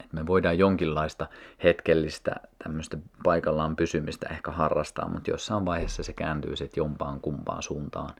että 0.00 0.16
me 0.16 0.26
voidaan 0.26 0.58
jonkinlaista 0.58 1.26
hetkellistä 1.64 2.34
tämmöistä 2.64 2.98
paikallaan 3.24 3.76
pysymistä 3.76 4.28
ehkä 4.28 4.50
harrastaa, 4.50 5.08
mutta 5.08 5.30
jossain 5.30 5.64
vaiheessa 5.64 6.02
se 6.02 6.12
kääntyy 6.12 6.56
sitten 6.56 6.80
jompaan 6.80 7.20
kumpaan 7.20 7.62
suuntaan 7.62 8.14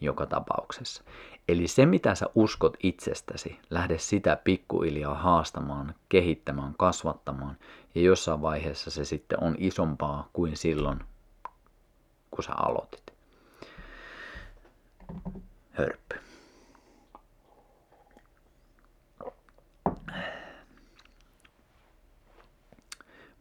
joka 0.00 0.26
tapauksessa. 0.26 1.02
Eli 1.48 1.68
se, 1.68 1.86
mitä 1.86 2.14
sä 2.14 2.26
uskot 2.34 2.76
itsestäsi, 2.82 3.58
lähde 3.70 3.98
sitä 3.98 4.38
pikkuhiljaa 4.44 5.14
haastamaan, 5.14 5.94
kehittämään, 6.08 6.74
kasvattamaan. 6.78 7.56
Ja 7.94 8.00
jossain 8.00 8.42
vaiheessa 8.42 8.90
se 8.90 9.04
sitten 9.04 9.42
on 9.42 9.54
isompaa 9.58 10.28
kuin 10.32 10.56
silloin, 10.56 11.00
kun 12.30 12.44
sä 12.44 12.52
aloitit. 12.52 13.12
Hörppy. 15.70 16.16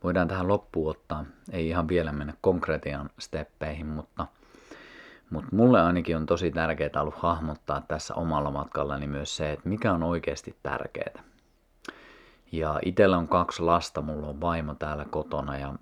Voidaan 0.04 0.28
tähän 0.28 0.48
loppuun 0.48 0.90
ottaa, 0.90 1.26
ei 1.52 1.68
ihan 1.68 1.88
vielä 1.88 2.12
mennä 2.12 2.34
konkretian 2.42 3.10
steppeihin, 3.20 3.88
mutta– 3.88 4.28
mutta 5.30 5.56
mulle 5.56 5.82
ainakin 5.82 6.18
on 6.18 6.26
tosi 6.26 6.52
tärkeää 6.52 7.02
ollut 7.02 7.16
hahmottaa 7.16 7.82
tässä 7.88 8.16
omalla 8.16 8.52
matkallani 8.52 9.08
myös 9.08 9.38
se, 9.38 9.52
että 9.52 9.70
mikä 9.70 9.94
on 9.94 10.04
oikeasti 10.04 10.56
tärkeää. 10.64 11.24
Ja 12.52 12.80
itsellä 12.86 13.18
on 13.18 13.28
kaksi 13.28 13.62
lasta, 13.62 14.02
mulla 14.02 14.28
on 14.28 14.42
vaimo 14.42 14.76
täällä 14.76 15.06
kotona 15.06 15.58
ja 15.58 15.74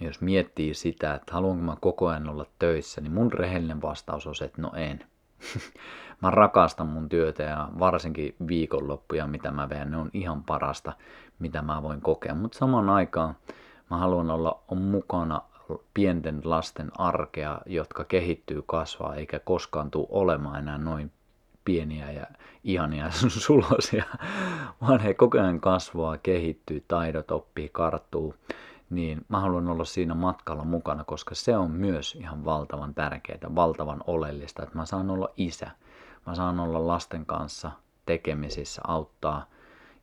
jos 0.00 0.20
miettii 0.20 0.74
sitä, 0.74 1.14
että 1.14 1.34
haluanko 1.34 1.62
mä 1.62 1.76
koko 1.80 2.08
ajan 2.08 2.28
olla 2.28 2.46
töissä, 2.58 3.00
niin 3.00 3.12
mun 3.12 3.32
rehellinen 3.32 3.82
vastaus 3.82 4.26
on 4.26 4.34
se, 4.34 4.44
että 4.44 4.62
no 4.62 4.70
en. 4.74 5.04
mä 6.22 6.30
rakastan 6.30 6.86
mun 6.86 7.08
työtä 7.08 7.42
ja 7.42 7.68
varsinkin 7.78 8.34
viikonloppuja, 8.48 9.26
mitä 9.26 9.50
mä 9.50 9.68
veän, 9.68 9.90
ne 9.90 9.96
on 9.96 10.10
ihan 10.12 10.44
parasta, 10.44 10.92
mitä 11.38 11.62
mä 11.62 11.82
voin 11.82 12.00
kokea. 12.00 12.34
Mutta 12.34 12.58
samaan 12.58 12.90
aikaan 12.90 13.36
mä 13.90 13.96
haluan 13.96 14.30
olla 14.30 14.62
mukana 14.74 15.42
pienten 15.94 16.40
lasten 16.44 16.90
arkea, 16.98 17.60
jotka 17.66 18.04
kehittyy, 18.04 18.62
kasvaa, 18.66 19.14
eikä 19.14 19.38
koskaan 19.38 19.90
tule 19.90 20.06
olemaan 20.10 20.58
enää 20.58 20.78
noin 20.78 21.12
pieniä 21.64 22.10
ja 22.10 22.26
ihania 22.64 23.10
sulosia, 23.46 24.04
vaan 24.80 25.00
he 25.00 25.14
koko 25.14 25.38
ajan 25.38 25.60
kasvaa, 25.60 26.18
kehittyy, 26.18 26.84
taidot 26.88 27.30
oppii, 27.30 27.68
karttuu, 27.68 28.34
niin 28.90 29.24
mä 29.28 29.40
haluan 29.40 29.68
olla 29.68 29.84
siinä 29.84 30.14
matkalla 30.14 30.64
mukana, 30.64 31.04
koska 31.04 31.34
se 31.34 31.56
on 31.56 31.70
myös 31.70 32.14
ihan 32.14 32.44
valtavan 32.44 32.94
tärkeää, 32.94 33.54
valtavan 33.54 34.04
oleellista, 34.06 34.62
että 34.62 34.76
mä 34.76 34.86
saan 34.86 35.10
olla 35.10 35.28
isä, 35.36 35.70
mä 36.26 36.34
saan 36.34 36.60
olla 36.60 36.86
lasten 36.86 37.26
kanssa 37.26 37.70
tekemisissä, 38.06 38.82
auttaa 38.86 39.46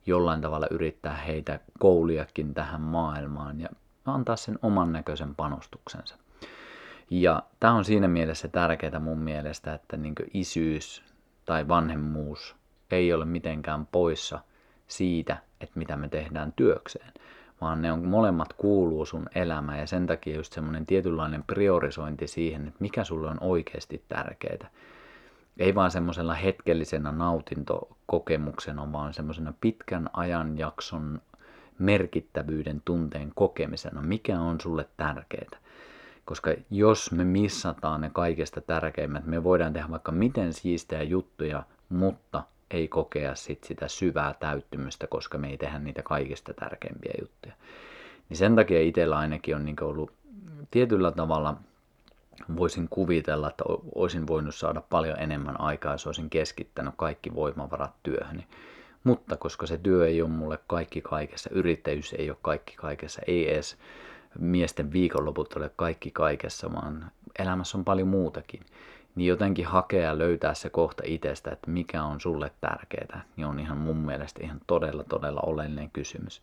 jollain 0.06 0.40
tavalla 0.40 0.66
yrittää 0.70 1.16
heitä 1.16 1.60
kouliakin 1.78 2.54
tähän 2.54 2.80
maailmaan. 2.80 3.60
Ja 3.60 3.68
antaa 4.06 4.36
sen 4.36 4.58
oman 4.62 4.92
näköisen 4.92 5.34
panostuksensa. 5.34 6.16
Ja 7.10 7.42
tämä 7.60 7.72
on 7.72 7.84
siinä 7.84 8.08
mielessä 8.08 8.48
tärkeää 8.48 8.98
mun 9.00 9.18
mielestä, 9.18 9.74
että 9.74 9.96
niin 9.96 10.14
isyys 10.34 11.02
tai 11.44 11.68
vanhemmuus 11.68 12.56
ei 12.90 13.12
ole 13.12 13.24
mitenkään 13.24 13.86
poissa 13.86 14.40
siitä, 14.86 15.36
että 15.60 15.78
mitä 15.78 15.96
me 15.96 16.08
tehdään 16.08 16.52
työkseen, 16.52 17.12
vaan 17.60 17.82
ne 17.82 17.92
on 17.92 18.04
molemmat 18.04 18.52
kuuluu 18.52 19.06
sun 19.06 19.26
elämään 19.34 19.78
ja 19.78 19.86
sen 19.86 20.06
takia 20.06 20.36
just 20.36 20.52
semmoinen 20.52 20.86
tietynlainen 20.86 21.42
priorisointi 21.42 22.26
siihen, 22.26 22.68
että 22.68 22.80
mikä 22.80 23.04
sulle 23.04 23.30
on 23.30 23.38
oikeasti 23.40 24.04
tärkeää. 24.08 24.70
Ei 25.58 25.74
vaan 25.74 25.90
semmoisella 25.90 26.34
hetkellisenä 26.34 27.12
nautintokokemuksena, 27.12 28.92
vaan 28.92 29.14
semmoisena 29.14 29.54
pitkän 29.60 30.10
ajanjakson 30.12 31.20
merkittävyyden 31.78 32.82
tunteen 32.84 33.32
kokemisena, 33.34 34.02
mikä 34.02 34.40
on 34.40 34.60
sulle 34.60 34.88
tärkeää. 34.96 35.58
Koska 36.24 36.54
jos 36.70 37.12
me 37.12 37.24
missataan 37.24 38.00
ne 38.00 38.10
kaikista 38.12 38.60
tärkeimmät, 38.60 39.26
me 39.26 39.44
voidaan 39.44 39.72
tehdä 39.72 39.90
vaikka 39.90 40.12
miten 40.12 40.52
siistejä 40.52 41.02
juttuja, 41.02 41.62
mutta 41.88 42.42
ei 42.70 42.88
kokea 42.88 43.34
sit 43.34 43.64
sitä 43.64 43.88
syvää 43.88 44.34
täyttymystä, 44.40 45.06
koska 45.06 45.38
me 45.38 45.48
ei 45.48 45.58
tehdä 45.58 45.78
niitä 45.78 46.02
kaikista 46.02 46.54
tärkeimpiä 46.54 47.12
juttuja. 47.20 47.54
Niin 48.28 48.36
sen 48.36 48.56
takia 48.56 48.80
itsellä 48.80 49.18
ainakin 49.18 49.56
on 49.56 49.64
niin 49.64 49.82
ollut 49.82 50.12
tietyllä 50.70 51.10
tavalla 51.10 51.56
voisin 52.56 52.88
kuvitella, 52.88 53.48
että 53.48 53.64
olisin 53.94 54.26
voinut 54.26 54.54
saada 54.54 54.80
paljon 54.80 55.18
enemmän 55.18 55.60
aikaa, 55.60 55.94
jos 55.94 56.06
olisin 56.06 56.30
keskittänyt 56.30 56.94
kaikki 56.96 57.34
voimavarat 57.34 57.92
työhöni. 58.02 58.46
Mutta 59.04 59.36
koska 59.36 59.66
se 59.66 59.78
työ 59.78 60.06
ei 60.06 60.22
ole 60.22 60.30
mulle 60.30 60.58
kaikki 60.66 61.00
kaikessa, 61.00 61.50
yrittäjyys 61.52 62.12
ei 62.12 62.30
ole 62.30 62.38
kaikki 62.42 62.74
kaikessa, 62.76 63.22
ei 63.26 63.52
edes 63.52 63.76
miesten 64.38 64.92
viikonloput 64.92 65.52
ole 65.52 65.70
kaikki 65.76 66.10
kaikessa, 66.10 66.72
vaan 66.72 67.10
elämässä 67.38 67.78
on 67.78 67.84
paljon 67.84 68.08
muutakin. 68.08 68.60
Niin 69.14 69.28
jotenkin 69.28 69.66
hakea 69.66 70.02
ja 70.02 70.18
löytää 70.18 70.54
se 70.54 70.70
kohta 70.70 71.02
itsestä, 71.06 71.50
että 71.50 71.70
mikä 71.70 72.02
on 72.02 72.20
sulle 72.20 72.50
tärkeää, 72.60 73.24
niin 73.36 73.46
on 73.46 73.60
ihan 73.60 73.76
mun 73.76 73.96
mielestä 73.96 74.40
ihan 74.44 74.60
todella 74.66 75.04
todella 75.04 75.40
oleellinen 75.46 75.90
kysymys. 75.90 76.42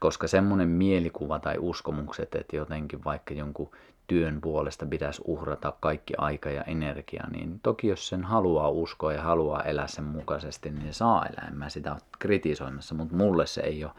Koska 0.00 0.28
semmoinen 0.28 0.68
mielikuva 0.68 1.38
tai 1.38 1.56
uskomukset, 1.58 2.34
että 2.34 2.56
jotenkin 2.56 3.04
vaikka 3.04 3.34
jonkun 3.34 3.70
työn 4.08 4.40
puolesta 4.40 4.86
pitäisi 4.86 5.22
uhrata 5.24 5.72
kaikki 5.80 6.14
aika 6.18 6.50
ja 6.50 6.62
energia, 6.62 7.24
niin 7.30 7.60
toki 7.60 7.88
jos 7.88 8.08
sen 8.08 8.24
haluaa 8.24 8.68
uskoa 8.68 9.12
ja 9.12 9.22
haluaa 9.22 9.62
elää 9.62 9.86
sen 9.86 10.04
mukaisesti, 10.04 10.70
niin 10.70 10.94
saa 10.94 11.26
elää. 11.26 11.48
En 11.48 11.56
mä 11.56 11.68
sitä 11.68 11.92
ole 11.92 12.00
kritisoimassa, 12.18 12.94
mutta 12.94 13.16
mulle 13.16 13.46
se 13.46 13.60
ei 13.60 13.84
ole 13.84 13.92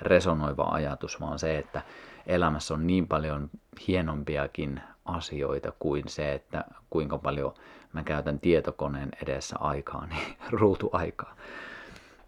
resonoiva 0.00 0.64
ajatus, 0.64 1.20
vaan 1.20 1.38
se, 1.38 1.58
että 1.58 1.82
elämässä 2.26 2.74
on 2.74 2.86
niin 2.86 3.08
paljon 3.08 3.50
hienompiakin 3.88 4.80
asioita 5.04 5.72
kuin 5.78 6.02
se, 6.06 6.32
että 6.32 6.64
kuinka 6.90 7.18
paljon 7.18 7.54
mä 7.92 8.02
käytän 8.02 8.40
tietokoneen 8.40 9.08
edessä 9.22 9.56
aikaa, 9.60 10.06
niin 10.10 10.36
ruutuaikaa. 10.50 11.36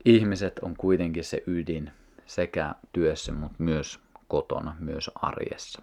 Ihmiset 0.05 0.59
on 0.59 0.75
kuitenkin 0.77 1.25
se 1.25 1.43
ydin 1.47 1.91
sekä 2.27 2.75
työssä, 2.93 3.33
mutta 3.33 3.57
myös 3.59 4.01
kotona, 4.29 4.77
myös 4.81 5.11
arjessa. 5.15 5.83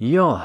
Joo, 0.00 0.40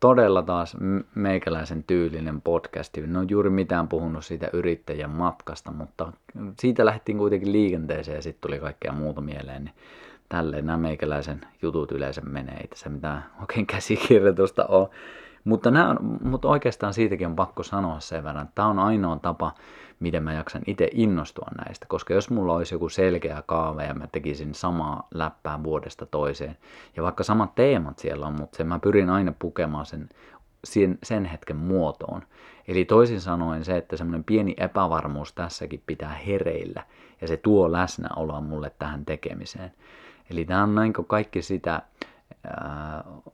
todella 0.00 0.42
taas 0.42 0.76
meikäläisen 1.14 1.84
tyylinen 1.84 2.40
podcasti. 2.40 3.06
No 3.06 3.22
juuri 3.28 3.50
mitään 3.50 3.88
puhunut 3.88 4.24
siitä 4.24 4.50
yrittäjän 4.52 5.10
matkasta, 5.10 5.72
mutta 5.72 6.12
siitä 6.60 6.84
lähdettiin 6.84 7.18
kuitenkin 7.18 7.52
liikenteeseen 7.52 8.16
ja 8.16 8.22
sitten 8.22 8.40
tuli 8.40 8.58
kaikkea 8.58 8.92
muuta 8.92 9.20
mieleen. 9.20 9.64
Niin 9.64 9.74
tälleen 10.28 10.66
nämä 10.66 10.78
meikäläisen 10.78 11.40
jutut 11.62 11.92
yleensä 11.92 12.20
menee, 12.20 12.56
ei 12.60 12.68
tässä 12.68 12.88
mitään 12.88 13.24
oikein 13.40 13.66
käsikirjoitusta 13.66 14.66
ole. 14.66 14.88
Mutta, 15.44 15.70
nämä 15.70 15.96
mutta 16.22 16.48
oikeastaan 16.48 16.94
siitäkin 16.94 17.26
on 17.26 17.36
pakko 17.36 17.62
sanoa 17.62 18.00
sen 18.00 18.24
verran, 18.24 18.42
että 18.42 18.54
tämä 18.54 18.68
on 18.68 18.78
ainoa 18.78 19.16
tapa, 19.16 19.54
miten 20.00 20.22
mä 20.22 20.32
jaksan 20.32 20.62
itse 20.66 20.88
innostua 20.92 21.48
näistä. 21.64 21.86
Koska 21.88 22.14
jos 22.14 22.30
mulla 22.30 22.54
olisi 22.54 22.74
joku 22.74 22.88
selkeä 22.88 23.42
kaava 23.46 23.82
ja 23.82 23.94
mä 23.94 24.06
tekisin 24.06 24.54
samaa 24.54 25.08
läppää 25.14 25.62
vuodesta 25.62 26.06
toiseen, 26.06 26.56
ja 26.96 27.02
vaikka 27.02 27.24
samat 27.24 27.54
teemat 27.54 27.98
siellä 27.98 28.26
on, 28.26 28.40
mutta 28.40 28.56
sen 28.56 28.66
mä 28.66 28.78
pyrin 28.78 29.10
aina 29.10 29.32
pukemaan 29.38 29.86
sen, 29.86 30.08
sen, 30.64 30.98
sen 31.02 31.24
hetken 31.24 31.56
muotoon. 31.56 32.22
Eli 32.68 32.84
toisin 32.84 33.20
sanoen 33.20 33.64
se, 33.64 33.76
että 33.76 33.96
semmoinen 33.96 34.24
pieni 34.24 34.54
epävarmuus 34.56 35.32
tässäkin 35.32 35.82
pitää 35.86 36.14
hereillä, 36.14 36.82
ja 37.20 37.28
se 37.28 37.36
tuo 37.36 37.72
läsnäoloa 37.72 38.40
mulle 38.40 38.72
tähän 38.78 39.04
tekemiseen. 39.04 39.72
Eli 40.30 40.44
tämä 40.44 40.62
on 40.62 40.74
näin 40.74 40.92
kaikki 40.92 41.42
sitä 41.42 41.82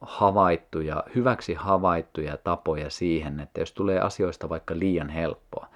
havaittuja, 0.00 1.04
hyväksi 1.14 1.54
havaittuja 1.54 2.36
tapoja 2.36 2.90
siihen, 2.90 3.40
että 3.40 3.60
jos 3.60 3.72
tulee 3.72 4.00
asioista 4.00 4.48
vaikka 4.48 4.78
liian 4.78 5.08
helppoa, 5.08 5.66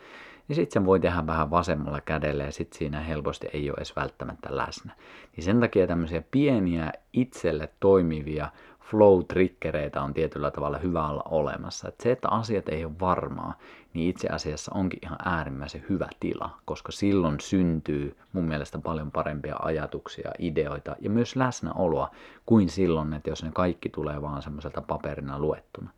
niin 0.48 0.56
sitten 0.56 0.72
sen 0.72 0.86
voi 0.86 1.00
tehdä 1.00 1.26
vähän 1.26 1.50
vasemmalla 1.50 2.00
kädellä 2.00 2.44
ja 2.44 2.52
sitten 2.52 2.78
siinä 2.78 3.00
helposti 3.00 3.46
ei 3.52 3.70
ole 3.70 3.76
edes 3.76 3.96
välttämättä 3.96 4.56
läsnä. 4.56 4.92
Niin 5.36 5.44
sen 5.44 5.60
takia 5.60 5.86
tämmöisiä 5.86 6.22
pieniä 6.30 6.92
itselle 7.12 7.68
toimivia 7.80 8.48
flow-trikkereitä 8.90 10.02
on 10.02 10.14
tietyllä 10.14 10.50
tavalla 10.50 10.78
hyvä 10.78 11.08
olla 11.08 11.22
olemassa. 11.24 11.88
Et 11.88 12.00
se, 12.00 12.12
että 12.12 12.28
asiat 12.28 12.68
ei 12.68 12.84
ole 12.84 12.92
varmaa, 13.00 13.54
niin 13.94 14.10
itse 14.10 14.28
asiassa 14.28 14.72
onkin 14.74 14.98
ihan 15.02 15.18
äärimmäisen 15.24 15.84
hyvä 15.88 16.08
tila, 16.20 16.50
koska 16.64 16.92
silloin 16.92 17.40
syntyy 17.40 18.16
mun 18.32 18.44
mielestä 18.44 18.78
paljon 18.78 19.10
parempia 19.10 19.56
ajatuksia, 19.62 20.30
ideoita 20.38 20.96
ja 21.00 21.10
myös 21.10 21.36
läsnäoloa 21.36 22.10
kuin 22.46 22.68
silloin, 22.68 23.14
että 23.14 23.30
jos 23.30 23.42
ne 23.42 23.50
kaikki 23.54 23.88
tulee 23.88 24.22
vaan 24.22 24.42
semmoiselta 24.42 24.82
paperina 24.82 25.38
luettuna. 25.38 25.90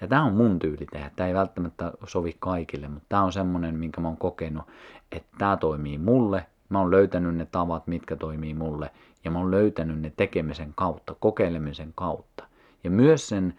Ja 0.00 0.08
tämä 0.08 0.24
on 0.24 0.34
mun 0.34 0.58
tyyli 0.58 0.86
tehdä. 0.92 1.10
Tämä 1.16 1.28
ei 1.28 1.34
välttämättä 1.34 1.92
sovi 2.06 2.36
kaikille, 2.38 2.88
mutta 2.88 3.06
tämä 3.08 3.22
on 3.22 3.32
semmoinen, 3.32 3.74
minkä 3.78 4.00
mä 4.00 4.08
oon 4.08 4.16
kokenut, 4.16 4.64
että 5.12 5.28
tämä 5.38 5.56
toimii 5.56 5.98
mulle. 5.98 6.46
Mä 6.68 6.78
oon 6.78 6.90
löytänyt 6.90 7.36
ne 7.36 7.46
tavat, 7.46 7.86
mitkä 7.86 8.16
toimii 8.16 8.54
mulle. 8.54 8.90
Ja 9.24 9.30
mä 9.30 9.38
oon 9.38 9.50
löytänyt 9.50 10.00
ne 10.00 10.12
tekemisen 10.16 10.72
kautta, 10.76 11.16
kokeilemisen 11.20 11.92
kautta. 11.94 12.44
Ja 12.84 12.90
myös 12.90 13.28
sen 13.28 13.54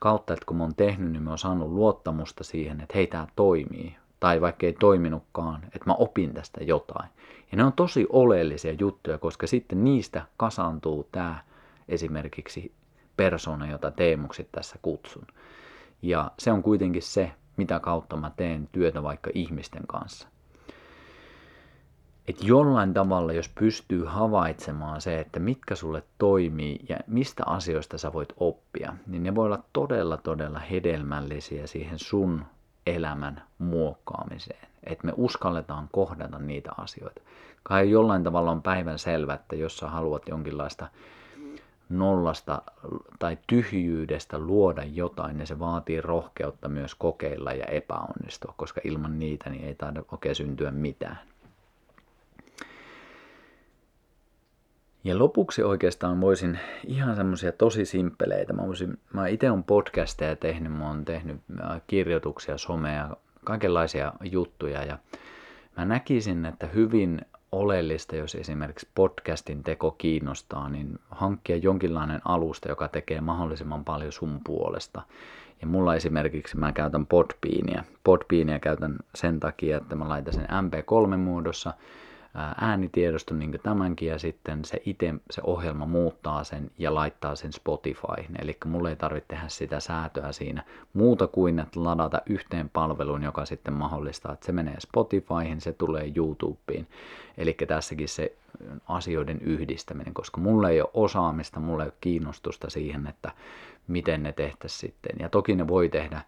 kautta, 0.00 0.32
että 0.34 0.46
kun 0.46 0.56
mä 0.56 0.62
oon 0.62 0.74
tehnyt, 0.74 1.12
niin 1.12 1.22
mä 1.22 1.30
oon 1.30 1.38
saanut 1.38 1.68
luottamusta 1.68 2.44
siihen, 2.44 2.80
että 2.80 2.94
hei, 2.94 3.06
tämä 3.06 3.26
toimii. 3.36 3.96
Tai 4.20 4.40
vaikka 4.40 4.66
ei 4.66 4.72
toiminutkaan, 4.72 5.62
että 5.64 5.86
mä 5.86 5.94
opin 5.94 6.34
tästä 6.34 6.64
jotain. 6.64 7.10
Ja 7.52 7.56
ne 7.56 7.64
on 7.64 7.72
tosi 7.72 8.06
oleellisia 8.08 8.72
juttuja, 8.78 9.18
koska 9.18 9.46
sitten 9.46 9.84
niistä 9.84 10.22
kasaantuu 10.36 11.08
tämä 11.12 11.38
esimerkiksi 11.88 12.72
persona, 13.16 13.70
jota 13.70 13.90
Teemuksit 13.90 14.52
tässä 14.52 14.76
kutsun. 14.82 15.26
Ja 16.02 16.30
se 16.38 16.52
on 16.52 16.62
kuitenkin 16.62 17.02
se, 17.02 17.32
mitä 17.56 17.80
kautta 17.80 18.16
mä 18.16 18.30
teen 18.36 18.68
työtä 18.72 19.02
vaikka 19.02 19.30
ihmisten 19.34 19.86
kanssa. 19.86 20.28
Että 22.28 22.46
jollain 22.46 22.94
tavalla, 22.94 23.32
jos 23.32 23.48
pystyy 23.48 24.04
havaitsemaan 24.04 25.00
se, 25.00 25.20
että 25.20 25.40
mitkä 25.40 25.74
sulle 25.74 26.02
toimii 26.18 26.80
ja 26.88 26.96
mistä 27.06 27.42
asioista 27.46 27.98
sä 27.98 28.12
voit 28.12 28.32
oppia, 28.36 28.94
niin 29.06 29.22
ne 29.22 29.34
voi 29.34 29.46
olla 29.46 29.62
todella, 29.72 30.16
todella 30.16 30.58
hedelmällisiä 30.58 31.66
siihen 31.66 31.98
sun 31.98 32.44
elämän 32.86 33.42
muokkaamiseen. 33.58 34.68
Että 34.84 35.06
me 35.06 35.12
uskalletaan 35.16 35.88
kohdata 35.92 36.38
niitä 36.38 36.70
asioita. 36.78 37.20
Kai 37.62 37.90
jollain 37.90 38.24
tavalla 38.24 38.50
on 38.50 38.62
päivän 38.62 38.98
selvä, 38.98 39.34
että 39.34 39.56
jos 39.56 39.78
sä 39.78 39.88
haluat 39.88 40.28
jonkinlaista 40.28 40.88
nollasta 41.88 42.62
tai 43.18 43.38
tyhjyydestä 43.46 44.38
luoda 44.38 44.82
jotain, 44.84 45.38
niin 45.38 45.46
se 45.46 45.58
vaatii 45.58 46.00
rohkeutta 46.00 46.68
myös 46.68 46.94
kokeilla 46.94 47.52
ja 47.52 47.64
epäonnistua, 47.64 48.54
koska 48.56 48.80
ilman 48.84 49.18
niitä 49.18 49.50
niin 49.50 49.64
ei 49.64 49.74
taida 49.74 50.02
oikein 50.12 50.34
syntyä 50.34 50.70
mitään. 50.70 51.18
Ja 55.06 55.18
lopuksi 55.18 55.62
oikeastaan 55.62 56.20
voisin 56.20 56.58
ihan 56.86 57.16
semmoisia 57.16 57.52
tosi 57.52 57.84
simppeleitä. 57.84 58.52
Mä, 58.52 58.66
voisin, 58.66 58.98
mä 59.12 59.26
itse 59.26 59.50
on 59.50 59.64
podcasteja 59.64 60.36
tehnyt, 60.36 60.72
mä 60.72 60.88
oon 60.88 61.04
tehnyt 61.04 61.36
äh, 61.60 61.82
kirjoituksia, 61.86 62.58
somea, 62.58 63.16
kaikenlaisia 63.44 64.12
juttuja 64.24 64.82
ja 64.82 64.98
mä 65.76 65.84
näkisin, 65.84 66.46
että 66.46 66.66
hyvin 66.66 67.20
oleellista, 67.52 68.16
jos 68.16 68.34
esimerkiksi 68.34 68.88
podcastin 68.94 69.62
teko 69.62 69.90
kiinnostaa, 69.90 70.68
niin 70.68 70.98
hankkia 71.10 71.56
jonkinlainen 71.56 72.20
alusta, 72.24 72.68
joka 72.68 72.88
tekee 72.88 73.20
mahdollisimman 73.20 73.84
paljon 73.84 74.12
sun 74.12 74.40
puolesta. 74.44 75.02
Ja 75.60 75.66
mulla 75.66 75.94
esimerkiksi 75.94 76.56
mä 76.56 76.72
käytän 76.72 77.06
Podbeania. 77.06 77.84
Podbeania 78.04 78.58
käytän 78.58 78.96
sen 79.14 79.40
takia, 79.40 79.76
että 79.76 79.94
mä 79.94 80.08
laitan 80.08 80.34
sen 80.34 80.46
MP3-muodossa 80.46 81.72
äänitiedoston 82.60 83.38
niin 83.38 83.50
kuin 83.50 83.60
tämänkin 83.60 84.08
ja 84.08 84.18
sitten 84.18 84.64
se 84.64 84.82
itse 84.86 85.14
se 85.30 85.40
ohjelma 85.44 85.86
muuttaa 85.86 86.44
sen 86.44 86.70
ja 86.78 86.94
laittaa 86.94 87.36
sen 87.36 87.52
Spotifyhin. 87.52 88.42
Eli 88.42 88.56
mulle 88.64 88.90
ei 88.90 88.96
tarvitse 88.96 89.28
tehdä 89.28 89.48
sitä 89.48 89.80
säätöä 89.80 90.32
siinä 90.32 90.62
muuta 90.92 91.26
kuin 91.26 91.58
että 91.58 91.84
ladata 91.84 92.22
yhteen 92.26 92.68
palveluun, 92.68 93.22
joka 93.22 93.44
sitten 93.44 93.74
mahdollistaa, 93.74 94.32
että 94.32 94.46
se 94.46 94.52
menee 94.52 94.76
Spotifyhin, 94.78 95.60
se 95.60 95.72
tulee 95.72 96.12
YouTubeen. 96.16 96.86
Eli 97.38 97.56
tässäkin 97.68 98.08
se 98.08 98.36
asioiden 98.88 99.40
yhdistäminen, 99.40 100.14
koska 100.14 100.40
mulle 100.40 100.70
ei 100.70 100.80
ole 100.80 100.90
osaamista, 100.94 101.60
mulle 101.60 101.82
ei 101.82 101.88
ole 101.88 101.96
kiinnostusta 102.00 102.70
siihen, 102.70 103.06
että 103.06 103.32
miten 103.88 104.22
ne 104.22 104.32
tehtäisiin 104.32 104.80
sitten. 104.80 105.16
Ja 105.20 105.28
toki 105.28 105.54
ne 105.56 105.68
voi 105.68 105.88
tehdä 105.88 106.20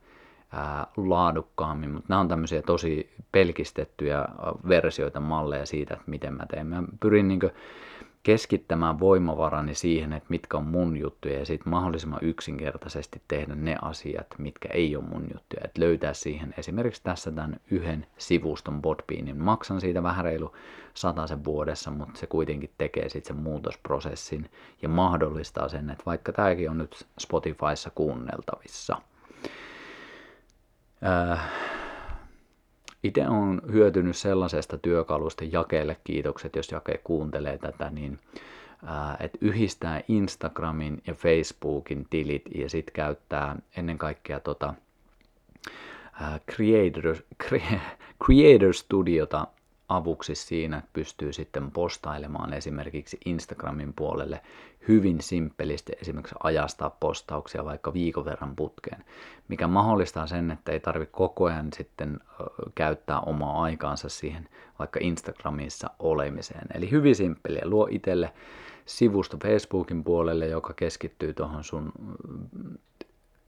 ää, 0.52 0.86
laadukkaammin, 0.96 1.90
mutta 1.90 2.06
nämä 2.08 2.20
on 2.20 2.28
tämmöisiä 2.28 2.62
tosi 2.62 3.10
pelkistettyjä 3.32 4.24
versioita, 4.68 5.20
malleja 5.20 5.66
siitä, 5.66 5.94
että 5.94 6.10
miten 6.10 6.34
mä 6.34 6.46
teen. 6.46 6.66
Mä 6.66 6.82
pyrin 7.00 7.28
niin 7.28 7.40
keskittämään 8.22 9.00
voimavarani 9.00 9.74
siihen, 9.74 10.12
että 10.12 10.26
mitkä 10.28 10.56
on 10.56 10.66
mun 10.66 10.96
juttuja 10.96 11.38
ja 11.38 11.46
sitten 11.46 11.70
mahdollisimman 11.70 12.18
yksinkertaisesti 12.22 13.22
tehdä 13.28 13.54
ne 13.54 13.76
asiat, 13.82 14.26
mitkä 14.38 14.68
ei 14.72 14.96
ole 14.96 15.04
mun 15.04 15.22
juttuja. 15.34 15.62
Että 15.64 15.80
löytää 15.80 16.14
siihen 16.14 16.54
esimerkiksi 16.58 17.02
tässä 17.02 17.30
tämän 17.30 17.60
yhden 17.70 18.06
sivuston 18.18 18.82
Podbeanin. 18.82 19.42
Maksan 19.42 19.80
siitä 19.80 20.02
vähän 20.02 20.24
reilu 20.24 20.52
sen 21.26 21.44
vuodessa, 21.44 21.90
mutta 21.90 22.18
se 22.18 22.26
kuitenkin 22.26 22.70
tekee 22.78 23.08
sitten 23.08 23.36
sen 23.36 23.42
muutosprosessin 23.42 24.50
ja 24.82 24.88
mahdollistaa 24.88 25.68
sen, 25.68 25.90
että 25.90 26.04
vaikka 26.06 26.32
tämäkin 26.32 26.70
on 26.70 26.78
nyt 26.78 27.06
Spotifyssa 27.18 27.90
kuunneltavissa– 27.94 28.96
Äh, 31.06 31.40
itse 33.04 33.28
on 33.28 33.62
hyötynyt 33.72 34.16
sellaisesta 34.16 34.78
työkalusta, 34.78 35.44
jakeelle 35.44 35.96
kiitokset, 36.04 36.56
jos 36.56 36.72
jake 36.72 37.00
kuuntelee 37.04 37.58
tätä, 37.58 37.90
niin 37.90 38.18
äh, 38.88 39.16
että 39.20 39.38
yhdistää 39.40 40.02
Instagramin 40.08 41.02
ja 41.06 41.14
Facebookin 41.14 42.06
tilit 42.10 42.42
ja 42.54 42.70
sitten 42.70 42.92
käyttää 42.92 43.56
ennen 43.76 43.98
kaikkea 43.98 44.40
tota, 44.40 44.74
äh, 46.22 46.40
Creator, 46.54 47.16
Creator 48.24 48.74
Studiota 48.74 49.46
avuksi 49.88 50.34
siinä, 50.34 50.78
että 50.78 50.90
pystyy 50.92 51.32
sitten 51.32 51.70
postailemaan 51.70 52.52
esimerkiksi 52.52 53.18
Instagramin 53.24 53.92
puolelle 53.92 54.40
hyvin 54.88 55.22
simppelisti 55.22 55.92
esimerkiksi 56.00 56.34
ajastaa 56.42 56.90
postauksia 56.90 57.64
vaikka 57.64 57.92
viikon 57.92 58.24
verran 58.24 58.56
putkeen, 58.56 59.04
mikä 59.48 59.68
mahdollistaa 59.68 60.26
sen, 60.26 60.50
että 60.50 60.72
ei 60.72 60.80
tarvitse 60.80 61.12
koko 61.12 61.44
ajan 61.44 61.72
sitten 61.72 62.20
käyttää 62.74 63.20
omaa 63.20 63.62
aikaansa 63.62 64.08
siihen 64.08 64.48
vaikka 64.78 65.00
Instagramissa 65.02 65.90
olemiseen. 65.98 66.66
Eli 66.74 66.90
hyvin 66.90 67.16
simppeliä, 67.16 67.62
luo 67.64 67.88
itselle 67.90 68.32
sivusto 68.86 69.36
Facebookin 69.42 70.04
puolelle, 70.04 70.46
joka 70.46 70.72
keskittyy 70.72 71.34
tuohon 71.34 71.64
sun 71.64 71.92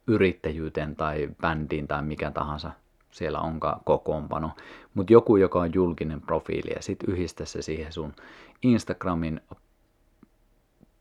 yrittäjyyteen 0.07 0.97
tai 0.97 1.29
bändiin 1.41 1.89
tai 1.89 2.03
mikä 2.03 2.31
tahansa 2.31 2.71
siellä 3.11 3.41
onkaan 3.41 3.81
kokoonpano, 3.85 4.51
mutta 4.95 5.13
joku, 5.13 5.37
joka 5.37 5.61
on 5.61 5.75
julkinen 5.75 6.21
profiili 6.21 6.71
ja 6.77 6.83
sitten 6.83 7.11
yhdistä 7.11 7.45
se 7.45 7.63
siihen 7.63 7.93
sun 7.93 8.13
Instagramin 8.63 9.41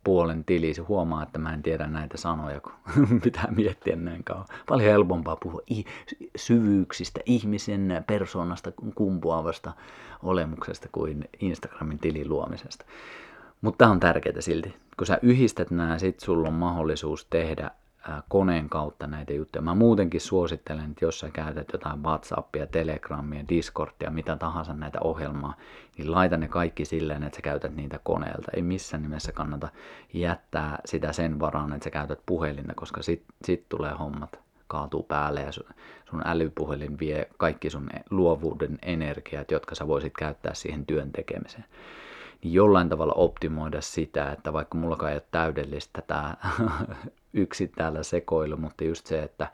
puolen 0.04 0.46
tiliisi 0.46 0.82
huomaa, 0.82 1.24
että 1.24 1.40
mä 1.40 1.54
en 1.54 1.64
tiedä 1.64 1.88
näitä 1.88 2.18
sanoja, 2.18 2.62
kun 2.62 2.74
pitää 3.24 3.48
miettiä 3.56 3.96
näin 3.96 4.24
kauan. 4.24 4.46
Paljon 4.68 4.90
helpompaa 4.92 5.36
puhua 5.36 5.62
syvyyksistä, 6.36 7.20
ihmisen 7.26 8.04
persoonasta 8.08 8.72
kumpuavasta 8.96 9.74
olemuksesta 10.24 10.90
kuin 10.92 11.30
Instagramin 11.40 12.00
tilin 12.00 12.30
luomisesta. 12.30 12.86
Mutta 13.62 13.78
tämä 13.78 13.92
on 13.92 14.00
tärkeää 14.00 14.42
silti. 14.42 14.76
Kun 14.98 15.08
sä 15.08 15.20
yhdistät 15.22 15.72
nämä, 15.72 16.00
sit 16.00 16.20
sulla 16.20 16.48
on 16.48 16.54
mahdollisuus 16.54 17.26
tehdä 17.26 17.72
koneen 18.28 18.70
kautta 18.70 19.08
näitä 19.08 19.34
juttuja. 19.34 19.62
Mä 19.62 19.76
muutenkin 19.76 20.22
suosittelen, 20.22 20.90
että 20.92 21.06
jos 21.06 21.20
sä 21.20 21.30
käytät 21.30 21.68
jotain 21.74 22.04
WhatsAppia, 22.04 22.68
Telegramia, 22.68 23.44
Discordia, 23.50 24.10
mitä 24.10 24.36
tahansa 24.36 24.74
näitä 24.74 25.00
ohjelmaa, 25.04 25.54
niin 25.98 26.12
laita 26.12 26.38
ne 26.38 26.48
kaikki 26.48 26.86
silleen, 26.86 27.24
että 27.24 27.36
sä 27.36 27.42
käytät 27.42 27.76
niitä 27.76 28.00
koneelta. 28.04 28.52
Ei 28.56 28.62
missään 28.62 29.04
nimessä 29.04 29.32
kannata 29.32 29.70
jättää 30.14 30.80
sitä 30.86 31.14
sen 31.14 31.40
varaan, 31.40 31.74
että 31.74 31.84
sä 31.84 31.90
käytät 31.90 32.20
puhelinta, 32.26 32.74
koska 32.76 33.02
sit, 33.02 33.24
sit 33.46 33.70
tulee 33.70 33.94
hommat 33.94 34.40
kaatuu 34.68 35.04
päälle 35.04 35.42
ja 35.42 35.52
sun, 35.52 35.66
sun 36.10 36.22
älypuhelin 36.26 37.00
vie 37.00 37.28
kaikki 37.38 37.70
sun 37.70 37.90
luovuuden 38.10 38.80
energiat, 38.82 39.52
jotka 39.52 39.76
sä 39.76 39.88
voisit 39.88 40.14
käyttää 40.18 40.54
siihen 40.54 40.86
työn 40.86 41.12
tekemiseen 41.12 41.66
niin 42.44 42.54
jollain 42.54 42.90
tavalla 42.90 43.14
optimoida 43.14 43.82
sitä, 43.82 44.32
että 44.32 44.54
vaikka 44.54 44.78
mulla 44.78 45.10
ei 45.10 45.16
ole 45.16 45.24
täydellistä 45.32 46.02
tämä 46.02 46.36
yksi 47.34 47.68
täällä 47.68 48.04
sekoilu, 48.04 48.58
mutta 48.58 48.84
just 48.84 49.06
se, 49.08 49.24
että 49.24 49.48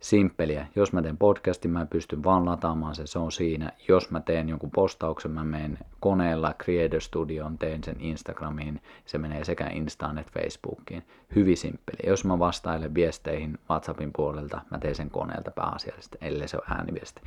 simppeliä. 0.00 0.66
Jos 0.76 0.92
mä 0.92 1.02
teen 1.02 1.16
podcastin, 1.16 1.70
mä 1.70 1.86
pystyn 1.86 2.24
vaan 2.24 2.46
lataamaan 2.46 2.94
se, 2.94 3.06
se 3.06 3.18
on 3.18 3.32
siinä. 3.32 3.72
Jos 3.88 4.10
mä 4.10 4.20
teen 4.20 4.48
jonkun 4.48 4.70
postauksen, 4.70 5.30
mä 5.30 5.44
menen 5.44 5.78
koneella 6.00 6.54
Creator 6.62 7.00
Studioon, 7.00 7.58
teen 7.58 7.84
sen 7.84 7.96
Instagramiin, 8.00 8.82
se 9.06 9.18
menee 9.18 9.44
sekä 9.44 9.66
Instaan 9.66 10.18
että 10.18 10.40
Facebookiin. 10.40 11.02
Hyvin 11.34 11.56
simppeli. 11.56 12.10
Jos 12.10 12.24
mä 12.24 12.38
vastailen 12.38 12.94
viesteihin 12.94 13.58
WhatsAppin 13.70 14.10
puolelta, 14.16 14.60
mä 14.70 14.78
teen 14.78 14.94
sen 14.94 15.10
koneelta 15.10 15.50
pääasiallisesti, 15.50 16.18
ellei 16.20 16.48
se 16.48 16.56
ole 16.56 16.76
ääniviesti. 16.76 17.22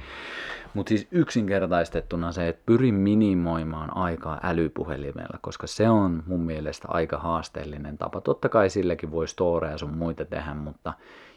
Mutta 0.74 0.90
siis 0.90 1.08
yksinkertaistettuna 1.12 2.32
se, 2.32 2.48
että 2.48 2.62
pyrin 2.66 2.96
minimoimaan 2.96 3.98
aikaa 3.98 4.40
älypuhelimella, 4.44 5.38
koska 5.42 5.68
se 5.68 5.90
on 5.90 6.24
mun 6.28 6.42
mielestä 6.42 6.88
aika 6.92 7.18
haasteellinen 7.18 7.98
tapa. 7.98 8.22
Totta 8.22 8.50
kai 8.50 8.70
silläkin 8.70 9.12
voi 9.12 9.28
storeja 9.28 9.78
sun 9.78 9.98
muita 9.98 10.26
tehdä, 10.26 10.54
mutta 10.54 10.94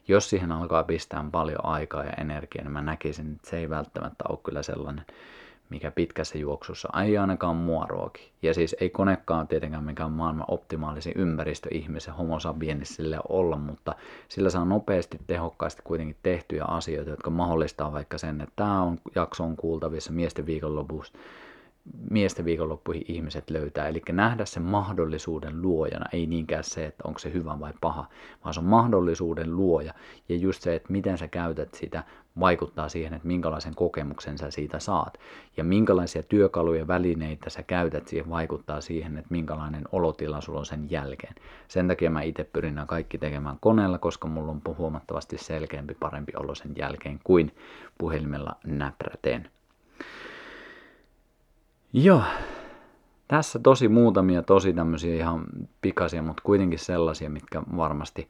jos 0.09 0.31
siihen 0.31 0.53
alkaa 0.53 0.85
pistää 0.85 1.25
paljon 1.33 1.65
aikaa 1.65 2.05
ja 2.05 2.13
energiaa, 2.13 2.65
niin 2.65 2.73
mä 2.73 2.83
näkisin, 2.83 3.33
että 3.33 3.51
se 3.51 3.59
ei 3.59 3.71
välttämättä 3.71 4.25
ole 4.29 4.39
kyllä 4.45 4.63
sellainen, 4.63 5.05
mikä 5.71 5.91
pitkässä 5.91 6.39
juoksussa 6.39 6.89
ei 7.05 7.19
ainakaan 7.19 7.57
mua 7.57 7.87
ruoki. 7.89 8.33
Ja 8.43 8.55
siis 8.55 8.77
ei 8.81 8.91
konekaan 8.91 9.49
tietenkään 9.49 9.85
mikään 9.85 10.13
maailman 10.13 10.45
optimaalisin 10.49 11.13
ympäristö 11.17 11.69
ihmisen 11.73 12.15
homo 12.15 12.41
sabienisille 12.41 13.19
olla, 13.29 13.57
mutta 13.57 13.95
sillä 14.29 14.51
saa 14.51 14.65
nopeasti, 14.65 15.19
tehokkaasti 15.27 15.83
kuitenkin 15.85 16.17
tehtyjä 16.23 16.65
asioita, 16.65 17.11
jotka 17.11 17.31
mahdollistaa 17.31 17.93
vaikka 17.93 18.19
sen, 18.19 18.41
että 18.41 18.53
tämä 18.57 18.83
on, 18.83 18.99
jakso 19.15 19.45
on 19.45 19.57
kuultavissa 19.57 20.13
miesten 20.13 20.47
viikonlopussa 20.47 21.13
miesten 22.11 22.45
viikonloppuihin 22.45 23.05
ihmiset 23.09 23.51
löytää. 23.51 23.89
Eli 23.89 24.03
nähdä 24.13 24.45
sen 24.45 24.63
mahdollisuuden 24.63 25.63
luojana, 25.63 26.07
ei 26.13 26.27
niinkään 26.27 26.65
se, 26.65 26.87
että 26.87 27.09
onko 27.09 27.19
se 27.19 27.33
hyvä 27.33 27.61
vai 27.61 27.73
paha, 27.81 28.09
vaan 28.45 28.55
se 28.55 28.61
on 28.61 28.67
mahdollisuuden 28.67 29.57
luoja. 29.57 29.95
Ja 30.29 30.37
just 30.37 30.63
se, 30.63 30.75
että 30.75 30.93
miten 30.93 31.19
sä 31.19 31.29
käytät 31.29 31.75
sitä, 31.75 32.05
vaikuttaa 32.41 32.89
siihen, 32.89 33.15
että 33.15 33.29
minkälaisen 33.29 33.75
kokemuksen 33.75 34.39
sä 34.39 34.51
siitä 34.51 34.79
saat. 34.79 35.19
Ja 35.57 35.65
minkälaisia 35.65 36.23
työkaluja 36.23 36.87
välineitä 36.87 37.51
sä 37.51 37.63
käytät 37.63 38.09
siihen, 38.09 38.31
vaikuttaa 38.31 38.81
siihen, 38.81 39.19
että 39.19 39.31
minkälainen 39.31 39.85
olotila 39.93 40.41
sulla 40.41 40.59
on 40.59 40.67
sen 40.67 40.91
jälkeen. 40.91 41.35
Sen 41.69 41.89
takia 41.89 42.11
mä 42.11 42.23
itse 42.23 42.45
pyrin 42.45 42.75
nämä 42.75 42.87
kaikki 42.87 43.19
tekemään 43.19 43.57
koneella, 43.61 43.99
koska 43.99 44.29
mulla 44.29 44.53
on 44.53 44.77
huomattavasti 44.79 45.39
selkeämpi, 45.39 45.95
parempi 45.95 46.33
olo 46.37 46.55
sen 46.55 46.73
jälkeen 46.77 47.21
kuin 47.25 47.55
puhelimella 47.99 48.57
näpräten. 48.67 49.51
Joo, 51.99 52.23
tässä 53.29 53.59
tosi 53.59 53.89
muutamia 53.89 54.43
tosi 54.43 54.73
tämmöisiä 54.73 55.15
ihan 55.15 55.47
pikaisia, 55.83 56.23
mutta 56.23 56.43
kuitenkin 56.43 56.79
sellaisia, 56.79 57.31
mitkä 57.31 57.63
varmasti 57.77 58.29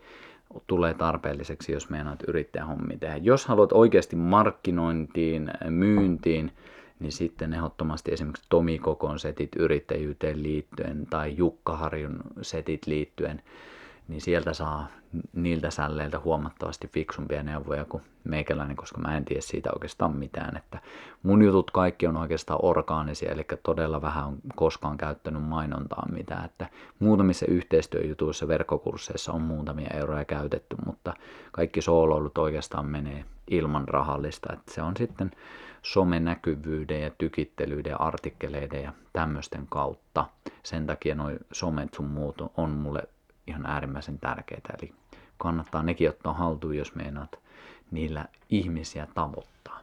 tulee 0.67 0.95
tarpeelliseksi, 0.95 1.73
jos 1.73 1.91
meinaat 1.91 2.23
yrittäjähommi 2.29 2.97
tehdä. 2.97 3.17
Jos 3.17 3.47
haluat 3.47 3.73
oikeasti 3.73 4.17
markkinointiin, 4.17 5.51
myyntiin, 5.71 6.53
niin 7.01 7.13
sitten 7.13 7.53
ehdottomasti 7.53 8.13
esimerkiksi 8.13 8.47
Tomi 8.49 8.79
Kokon 8.79 9.19
setit 9.19 9.57
yrittäjyyteen 9.57 10.43
liittyen 10.43 11.07
tai 11.11 11.37
Jukka 11.37 11.77
Harjun 11.77 12.21
setit 12.43 12.87
liittyen 12.87 13.43
niin 14.09 14.21
sieltä 14.21 14.53
saa 14.53 14.87
niiltä 15.33 15.71
sälleiltä 15.71 16.19
huomattavasti 16.19 16.89
fiksumpia 16.89 17.43
neuvoja 17.43 17.85
kuin 17.85 18.03
meikäläinen, 18.25 18.77
koska 18.77 19.01
mä 19.01 19.17
en 19.17 19.25
tiedä 19.25 19.41
siitä 19.41 19.71
oikeastaan 19.75 20.17
mitään. 20.17 20.57
Että 20.57 20.79
mun 21.23 21.43
jutut 21.43 21.71
kaikki 21.71 22.07
on 22.07 22.17
oikeastaan 22.17 22.61
orgaanisia, 22.63 23.33
eli 23.33 23.47
todella 23.63 24.03
vähän 24.03 24.27
on 24.27 24.39
koskaan 24.57 24.97
käyttänyt 24.97 25.43
mainontaa 25.43 26.07
mitään. 26.13 26.45
Että 26.45 26.67
muutamissa 26.99 27.47
yhteistyöjutuissa, 27.47 28.49
verkkokursseissa 28.49 29.33
on 29.33 29.43
muutamia 29.43 29.91
euroja 29.95 30.25
käytetty, 30.25 30.77
mutta 30.87 31.15
kaikki 31.53 31.81
sooloilut 31.83 32.39
oikeastaan 32.39 32.87
menee 32.87 33.25
ilman 33.51 33.89
rahallista. 33.89 34.53
Että 34.53 34.75
se 34.75 34.83
on 34.83 34.97
sitten 34.97 35.31
somenäkyvyyden 35.83 37.03
ja 37.03 37.11
tykittelyiden 37.11 38.01
artikkeleiden 38.01 38.83
ja 38.83 38.93
tämmöisten 39.13 39.67
kautta. 39.69 40.27
Sen 40.63 40.87
takia 40.87 41.15
noin 41.15 41.39
somet 41.53 41.95
sun 41.95 42.07
muut 42.07 42.43
on 42.57 42.71
mulle 42.71 43.03
ihan 43.47 43.67
äärimmäisen 43.67 44.19
tärkeitä. 44.19 44.73
Eli 44.79 44.93
kannattaa 45.39 45.83
nekin 45.83 46.09
ottaa 46.09 46.33
haltuun, 46.33 46.77
jos 46.77 46.95
meinaat 46.95 47.39
niillä 47.91 48.25
ihmisiä 48.51 49.07
tavoittaa. 49.15 49.81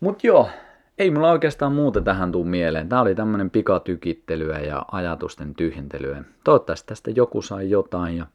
Mut 0.00 0.24
joo, 0.24 0.50
ei 0.98 1.10
mulla 1.10 1.30
oikeastaan 1.30 1.72
muuta 1.72 2.00
tähän 2.00 2.32
tuu 2.32 2.44
mieleen. 2.44 2.88
Tämä 2.88 3.02
oli 3.02 3.14
tämmöinen 3.14 3.50
pikatykittelyä 3.50 4.58
ja 4.58 4.84
ajatusten 4.92 5.54
tyhjentelyä. 5.54 6.24
Toivottavasti 6.44 6.88
tästä 6.88 7.10
joku 7.10 7.42
sai 7.42 7.70
jotain 7.70 8.16
ja 8.16 8.26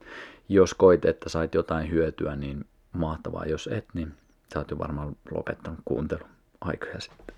jos 0.50 0.74
koit, 0.74 1.06
että 1.06 1.30
sait 1.30 1.54
jotain 1.54 1.92
hyötyä, 1.92 2.36
niin 2.36 2.66
mahtavaa. 2.94 3.46
Jos 3.46 3.70
et, 3.72 3.86
niin 3.94 4.14
sä 4.54 4.60
oot 4.60 4.72
jo 4.72 4.80
varmaan 4.80 5.16
lopettanut 5.32 5.80
kuuntelun 5.86 6.30
aikoja 6.62 7.00
sitten. 7.00 7.36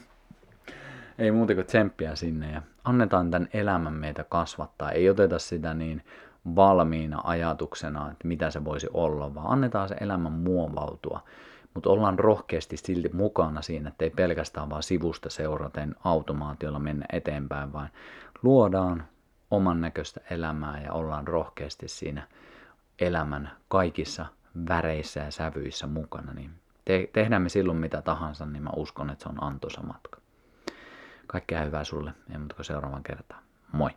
ei 1.18 1.30
muuta 1.30 1.54
kuin 1.54 1.66
tsemppiä 1.66 2.16
sinne 2.16 2.52
ja 2.52 2.62
annetaan 2.84 3.30
tämän 3.30 3.48
elämän 3.52 3.92
meitä 3.92 4.24
kasvattaa. 4.24 4.90
Ei 4.90 5.10
oteta 5.10 5.38
sitä 5.38 5.74
niin 5.74 6.04
valmiina 6.56 7.20
ajatuksena, 7.24 8.10
että 8.10 8.28
mitä 8.28 8.50
se 8.50 8.64
voisi 8.64 8.88
olla, 8.94 9.34
vaan 9.34 9.52
annetaan 9.52 9.88
se 9.88 9.96
elämän 10.00 10.32
muovautua. 10.32 11.20
Mutta 11.74 11.90
ollaan 11.90 12.18
rohkeasti 12.18 12.76
silti 12.76 13.10
mukana 13.12 13.62
siinä, 13.62 13.88
että 13.88 14.04
ei 14.04 14.10
pelkästään 14.10 14.70
vaan 14.70 14.82
sivusta 14.82 15.30
seuraten 15.30 15.94
automaatiolla 16.04 16.78
mennä 16.78 17.06
eteenpäin, 17.12 17.72
vaan 17.72 17.88
luodaan 18.42 19.04
oman 19.50 19.80
näköistä 19.80 20.20
elämää 20.30 20.82
ja 20.82 20.92
ollaan 20.92 21.28
rohkeasti 21.28 21.88
siinä 21.88 22.26
elämän 22.98 23.50
kaikissa 23.68 24.26
väreissä 24.68 25.20
ja 25.20 25.30
sävyissä 25.30 25.86
mukana. 25.86 26.32
Niin 26.32 26.50
te- 26.84 27.10
tehdään 27.12 27.42
me 27.42 27.48
silloin 27.48 27.78
mitä 27.78 28.02
tahansa, 28.02 28.46
niin 28.46 28.62
mä 28.62 28.70
uskon, 28.76 29.10
että 29.10 29.22
se 29.22 29.28
on 29.28 29.44
antoisa 29.44 29.82
matka. 29.82 30.19
Kaikkea 31.30 31.64
hyvää 31.64 31.84
sulle 31.84 32.12
ja 32.32 32.38
muuta 32.38 32.62
seuraavan 32.62 33.02
kertaan. 33.02 33.42
Moi! 33.72 33.90